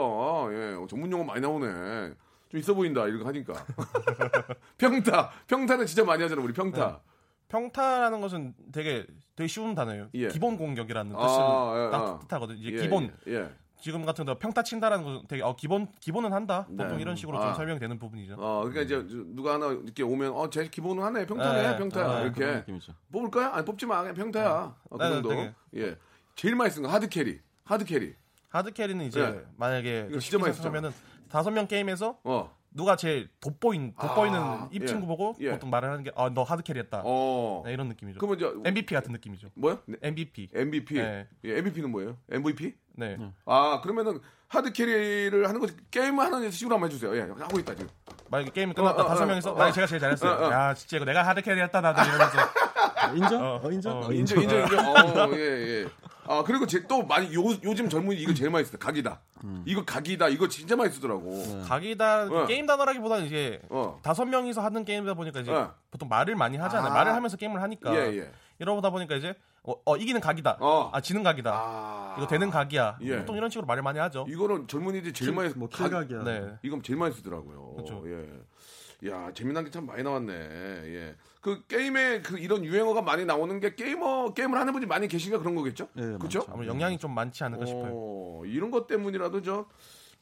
[0.51, 2.13] 예, 전문 용어 많이 나오네.
[2.49, 3.05] 좀 있어 보인다.
[3.07, 3.53] 이렇게 하니까.
[4.77, 5.31] 평타.
[5.47, 6.41] 평타는 진짜 많이 하잖아.
[6.41, 6.87] 우리 평타.
[6.87, 6.97] 네.
[7.47, 10.09] 평타라는 것은 되게 되게 쉬운 단어예요.
[10.15, 10.27] 예.
[10.27, 11.39] 기본 공격이라는 아, 뜻을
[11.85, 12.19] 예, 딱 아.
[12.27, 12.59] 뜻하거든요.
[12.59, 13.33] 이제 예, 기본 예.
[13.33, 13.49] 예.
[13.81, 16.65] 지금 같은 거 평타 친다라는 것은 되게 어, 기본 기본은 한다.
[16.67, 17.01] 보통 네.
[17.01, 17.45] 이런 식으로 아.
[17.47, 18.35] 좀 설명이 되는 부분이죠.
[18.37, 21.25] 어, 그러니까 이제 누가 하나 이렇게 오면 어, 제 기본은 하네.
[21.27, 21.61] 평타네.
[21.71, 21.77] 네.
[21.77, 22.01] 평타.
[22.17, 22.65] 아, 이렇게.
[23.11, 23.51] 뽑을 거야?
[23.53, 24.01] 아니, 뽑지 마.
[24.01, 24.75] 그냥 평타야.
[24.89, 25.29] 어, 그 네, 정도.
[25.29, 25.53] 되게.
[25.75, 25.97] 예.
[26.35, 27.39] 제일 많이 쓰는 거 hard carry.
[27.63, 28.15] hard carry.
[28.49, 29.41] hard carry는 이제 네.
[29.57, 30.69] 만약에 이거 진짜 많이 쓰잖아.
[30.69, 30.91] 하면은
[31.29, 32.55] 다섯 명 게임에서 어.
[32.71, 34.85] 누가 제일 돋보인 돋보이는 아, 입 예.
[34.85, 35.51] 친구 보고 예.
[35.51, 37.01] 보통 말을 하는 게 아 너 hard carry했다.
[37.03, 37.63] 어.
[37.65, 38.19] 네, 이런 느낌이죠.
[38.19, 39.47] 그러면 이제 MVP 같은 느낌이죠.
[39.55, 39.79] 뭐요?
[39.85, 39.97] 네.
[40.03, 40.49] MVP.
[40.53, 40.93] MVP.
[40.95, 41.27] 네.
[41.45, 42.17] 예, MVP는 뭐예요?
[42.31, 42.75] MVP?
[42.93, 43.17] 네.
[43.45, 44.19] 아, 그러면은
[44.49, 47.15] hard carry를 하는 거 게임 하는 식으로 한번 해주세요.
[47.15, 47.89] 예, 하고 있다 지금.
[48.29, 49.71] 만약에 끝났다 어, 어, 다섯 어, 명이서 어, 만약 어.
[49.71, 50.31] 제가 제일 잘했어요.
[50.31, 50.51] 어, 어.
[50.51, 52.37] 야 진짜 이거 내가 hard carry했다 나도 이러면서
[53.15, 53.41] 인정?
[53.43, 53.97] 어, 어, 인정?
[54.01, 54.79] 어, 어, 인정, 인정, 인정.
[54.79, 55.87] 어, 예, 예.
[56.27, 58.77] 아, 그리고 제, 또 많이, 요, 요즘 젊은이 이거 제일 많이 쓰다.
[58.77, 59.19] 각이다.
[59.65, 60.27] 이거 각이다.
[60.29, 61.63] 이거 진짜 많이 쓰더라고.
[61.67, 62.45] 각이다 어.
[62.45, 63.99] 게임 단어라기보다는 이제 어.
[64.03, 65.73] 다섯 명이서 하는 게임이다 보니까 이제 어.
[65.89, 66.91] 보통 말을 많이 하잖아요.
[66.91, 66.93] 아.
[66.93, 68.31] 말을 하면서 게임을 하니까 예, 예.
[68.59, 69.33] 이러다 보니까 이제
[69.63, 70.57] 어, 어, 이기는 각이다.
[70.59, 70.89] 어.
[70.93, 71.51] 아 지는 각이다.
[71.51, 72.15] 아.
[72.17, 72.97] 이거 되는 각이야.
[73.01, 73.17] 예.
[73.19, 74.25] 보통 이런 식으로 말을 많이 하죠.
[74.29, 76.23] 이거는 젊은이들이 제일 많이 뭐 각- 킬각이야.
[76.23, 76.53] 네.
[76.61, 77.73] 이건 제일 많이 쓰더라고요.
[77.75, 78.03] 그렇죠.
[78.05, 78.27] 예.
[79.05, 80.33] 야, 재미난 게 참 많이 나왔네.
[80.33, 81.15] 예.
[81.41, 85.55] 그 게임에 그 이런 유행어가 많이 나오는 게 게이머 게임을 하는 분이 많이 계신가 그런
[85.55, 85.87] 거겠죠?
[85.97, 86.45] 예, 그렇죠?
[86.49, 87.91] 아무 영향이 좀 많지 않을까 싶어요.
[87.93, 89.65] 어, 이런 것 때문이라도 저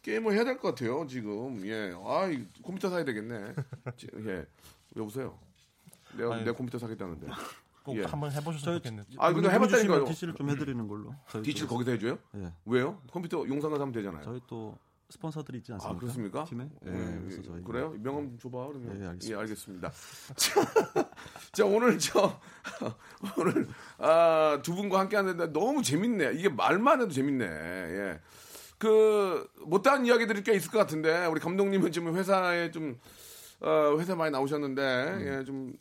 [0.03, 1.07] 게임을 해야 될 것 같아요.
[1.07, 3.53] 지금 예, 아이 컴퓨터 사야 되겠네.
[3.97, 4.45] 지- 예,
[4.95, 5.39] 여보세요.
[6.15, 7.27] 내가 아니, 내 컴퓨터 사겠다는데.
[7.83, 8.03] 꼭 예.
[8.03, 9.05] 한번 해보셨으면 좋겠네요.
[9.17, 10.05] 아 근데 해봤다니까요.
[10.05, 11.15] DC를 좀 해드리는 걸로.
[11.31, 12.19] 또- 거기서 해줘요?
[12.35, 12.51] 예.
[12.65, 13.01] 왜요?
[13.11, 14.23] 컴퓨터 용산 가서 하면 되잖아요.
[14.23, 14.77] 저희 또
[15.09, 15.95] 스폰서들이 있지 않습니까?
[15.95, 16.43] 아 그렇습니까?
[16.43, 16.67] 팀에?
[16.85, 17.95] 예, 예, 그래서 저희 그래요?
[17.99, 19.01] 명함 좀 줘봐 그러면.
[19.01, 19.29] 예, 알겠습니다.
[19.29, 19.91] 예, 알겠습니다.
[20.35, 21.09] 자,
[21.53, 22.39] 자, 오늘 저
[23.37, 23.67] 오늘
[23.99, 26.33] 아, 두 분과 함께 하는데 너무 재밌네.
[26.33, 27.45] 이게 말만 해도 재밌네.
[27.45, 28.19] 예.
[28.77, 32.99] 그 못다한 이야기들이 꽤 있을 것 같은데 우리 감독님은 지금 회사에 좀
[33.61, 35.21] 어, 회사 많이 나오셨는데 음.
[35.25, 35.73] 예, 좀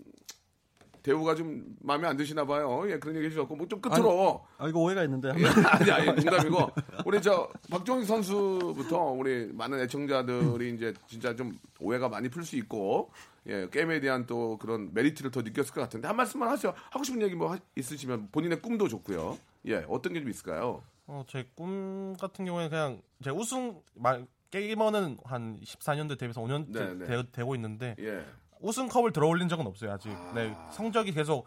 [1.07, 2.83] 대우가 좀 마음에 안 드시나 봐요.
[2.91, 6.71] 예, 그런 얘기 해주셨고 뭐 좀 끝으로 아 이거 오해가 있는데 예, 아니, 아니, 농담이고.
[7.05, 13.11] 우리 저, 박종희 선수부터 우리 많은 애청자들이 이제 진짜 좀 오해가 많이 풀 수 있고,
[13.47, 16.75] 예, 게임에 대한 또 그런 메리트를 더 느꼈을 것 같은데, 한 말씀만 하세요.
[16.91, 19.39] 하고 싶은 얘기 뭐 하- 있으시면 본인의 꿈도 좋고요.
[19.67, 20.83] 예, 어떤 게 좀 있을까요?
[21.07, 26.95] 어, 제 꿈 같은 경우에는 그냥 제 우승 말 게이머는 한 14년도 데뷔해서 5년 네,
[26.95, 27.07] 네.
[27.07, 28.25] 되, 되고 있는데 예.
[28.61, 30.09] 우승컵을 들어올린 적은 없어요 아직.
[30.35, 31.47] 네, 성적이 계속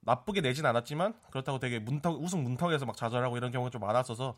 [0.00, 4.36] 나쁘게 내진 않았지만 그렇다고 되게 문턱 우승 문턱에서 막 좌절하고 이런 경우가 좀 많았어서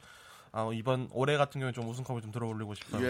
[0.50, 3.04] 아, 이번 올해 같은 경우에 좀 우승컵을 좀 들어올리고 싶어요.
[3.04, 3.06] 예,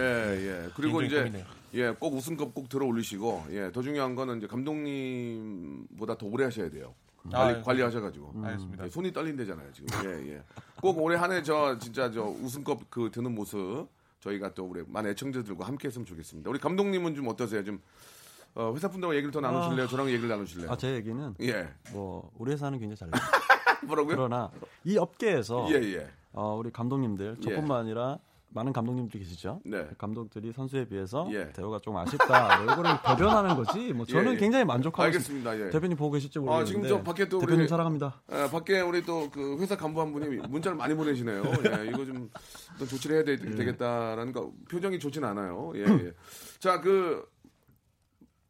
[0.66, 0.68] 예.
[0.74, 1.44] 그리고 이제.
[1.74, 6.68] 예, 꼭 우승컵 꼭 들어 올리시고, 예, 더 중요한 거는 이제 감독님보다 더 오래 하셔야
[6.68, 6.94] 돼요.
[7.30, 8.32] 관리, 아, 관리하셔가지고.
[8.44, 8.84] 알겠습니다.
[8.86, 9.88] 예, 손이 떨린대잖아요 지금.
[10.10, 10.42] 예, 예.
[10.80, 13.86] 꼭 올해 한 해 저 진짜 저 우승컵 그 드는 모습
[14.20, 16.50] 저희가 또 우리 많은 애청자들과 함께했으면 좋겠습니다.
[16.50, 17.62] 우리 감독님은 좀 어떠세요?
[17.62, 17.80] 좀
[18.58, 19.86] 어, 회사 분들하고 얘기를 더 나누실래요?
[19.86, 20.70] 저랑 얘기를 나누실래요?
[20.70, 21.68] 아 제 얘기는 예.
[21.92, 23.12] 뭐 우리 회사는 굉장히 잘해요.
[23.86, 24.16] 뭐라고요?
[24.16, 24.50] 그러나
[24.84, 26.08] 이 업계에서 예, 예.
[26.32, 28.18] 어, 우리 감독님들 저뿐만 아니라
[28.50, 29.60] 많은 감독님들이 계시죠.
[29.64, 29.86] 네.
[29.98, 31.52] 감독들이 선수에 비해서 예.
[31.52, 32.62] 대우가 좀 아쉽다.
[32.64, 33.92] 뭐 이거를 배변하는 거지.
[33.92, 34.38] 뭐 저는 예, 예.
[34.38, 35.50] 굉장히 만족하고 알겠습니다.
[35.50, 35.54] 예.
[35.54, 35.78] 있습니다.
[35.78, 36.88] 대표님 보고 계실지 아, 모르겠는데.
[36.88, 38.22] 지금 저 밖에 또 대표님 우리 사랑합니다.
[38.28, 41.42] 아, 밖에 우리 또 그 회사 간부 한 분이 문자를 많이 보내시네요.
[41.44, 45.72] 예, 이거 좀또 조치를 해야 되, 겠다라는 거 표정이 좋진 않아요.
[45.76, 46.12] 예, 예.
[46.58, 47.28] 자, 그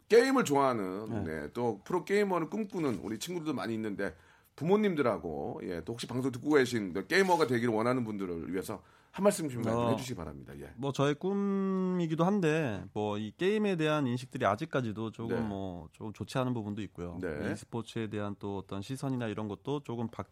[0.08, 4.14] 게임을 좋아하는 네, 또 프로 게이머를 꿈꾸는 우리 친구들도 많이 있는데
[4.56, 9.48] 부모님들하고 예, 또 혹시 방송 듣고 계신 또 게이머가 되기를 원하는 분들을 위해서 한 말씀
[9.48, 9.90] 좀 어.
[9.90, 10.52] 해주시기 바랍니다.
[10.60, 10.70] 예.
[10.76, 15.42] 뭐 저의 꿈이기도 한데 뭐 이 게임에 대한 인식들이 아직까지도 조금 네.
[15.42, 17.18] 뭐 조금 좋지 않은 부분도 있고요.
[17.20, 17.52] 네.
[17.52, 20.24] 이 스포츠에 대한 또 어떤 시선이나 이런 것도 조금 바,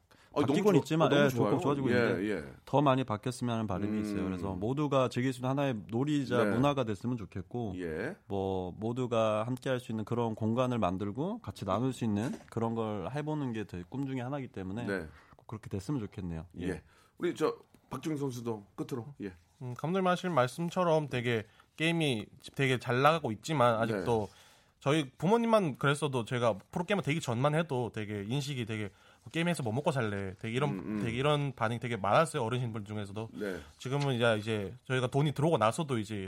[0.43, 1.51] 바뀌곤 좋- 있지만 어, 너무 예, 좋아요.
[1.51, 2.45] 조금 좋아지고 예, 있는데 예.
[2.64, 4.01] 더 많이 바뀌었으면 하는 바람이 음.
[4.03, 4.24] 있어요.
[4.24, 6.51] 그래서 모두가 즐길 수 있는 하나의 놀이자 네.
[6.51, 8.16] 문화가 됐으면 좋겠고 예.
[8.26, 13.11] 뭐 모두가 함께 할 수 있는 그런 공간을 만들고 같이 나눌 수 있는 그런 걸
[13.14, 15.07] 해보는 게 제 꿈 중에 하나이기 때문에 네.
[15.37, 16.47] 꼭 그렇게 됐으면 좋겠네요.
[16.61, 16.82] 예.
[17.18, 17.57] 우리 저
[17.91, 19.32] 박중희 선수도 끝으로 예.
[19.62, 21.45] 음, 감독님 하신 말씀처럼 되게
[21.76, 24.47] 게임이 되게 잘 나가고 있지만 아직도 네.
[24.80, 28.91] 저희 부모님만 그랬어도 제가 프로게이머 되기 전만 해도 되게 인식이 되게
[29.33, 31.03] 게임에서 뭐 먹고 살래 되게 이런 음, 음.
[31.05, 33.57] 되게 이런 반응이 되게 많았어요 어르신분 중에서도 네.
[33.79, 36.27] 지금은 이제 이제 저희가 돈이 들어오고 나서도 이제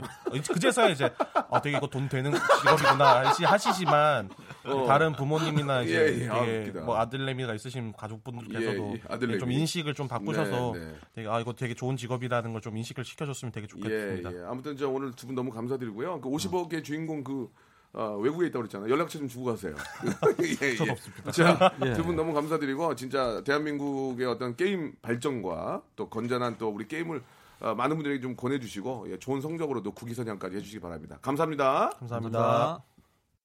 [0.53, 1.09] 그제서야 이제
[1.49, 4.29] 아 되게 이거 돈 되는 직업이구나 하시- 하시지만
[4.65, 4.85] 어.
[4.85, 6.27] 다른 부모님이나 이제 예, 예.
[6.29, 6.81] 아, 되게 웃기다.
[6.81, 9.37] 뭐 아들내미가 있으신 가족분들께서도 예, 예.
[9.37, 10.93] 좀 인식을 좀 바꾸셔서 네, 네.
[11.15, 14.33] 되게 아 이거 되게 좋은 직업이라는 걸 좀 인식을 시켜줬으면 되게 예, 좋겠습니다.
[14.33, 14.43] 예.
[14.45, 16.19] 아무튼 저 오늘 두 분 너무 감사드리고요.
[16.19, 16.33] 그 음.
[16.35, 17.49] 50억의 주인공 그
[17.93, 18.91] 어, 외국에 있다고 그랬잖아요.
[18.91, 19.75] 연락처 좀 주고 가세요.
[20.61, 20.91] 예, 예.
[20.91, 21.31] 없습니다.
[21.31, 21.93] 자, 예.
[21.93, 27.21] 두분 너무 감사드리고 진짜 대한민국의 어떤 게임 발전과 또 건전한 또 우리 게임을
[27.61, 31.17] 어, 많은 분들에게 좀 권해주시고 예, 좋은 성적으로도 국위선양까지 해주시기 바랍니다.
[31.21, 31.89] 감사합니다.
[31.99, 32.83] 감사합니다.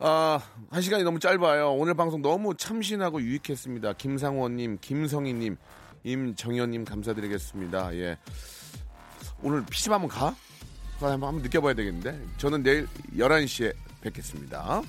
[0.00, 0.40] 아,
[0.70, 1.72] 한 시간이 너무 짧아요.
[1.72, 3.94] 오늘 방송 너무 참신하고 유익했습니다.
[3.94, 5.56] 김상원님, 김성희님,
[6.04, 7.96] 임정현님 감사드리겠습니다.
[7.96, 8.18] 예.
[9.42, 10.36] 오늘 PC방 한번 가?
[11.00, 12.20] 가 한번, 한번 느껴봐야 되겠는데.
[12.36, 12.86] 저는 내일
[13.16, 14.82] 11시에 뵙겠습니다.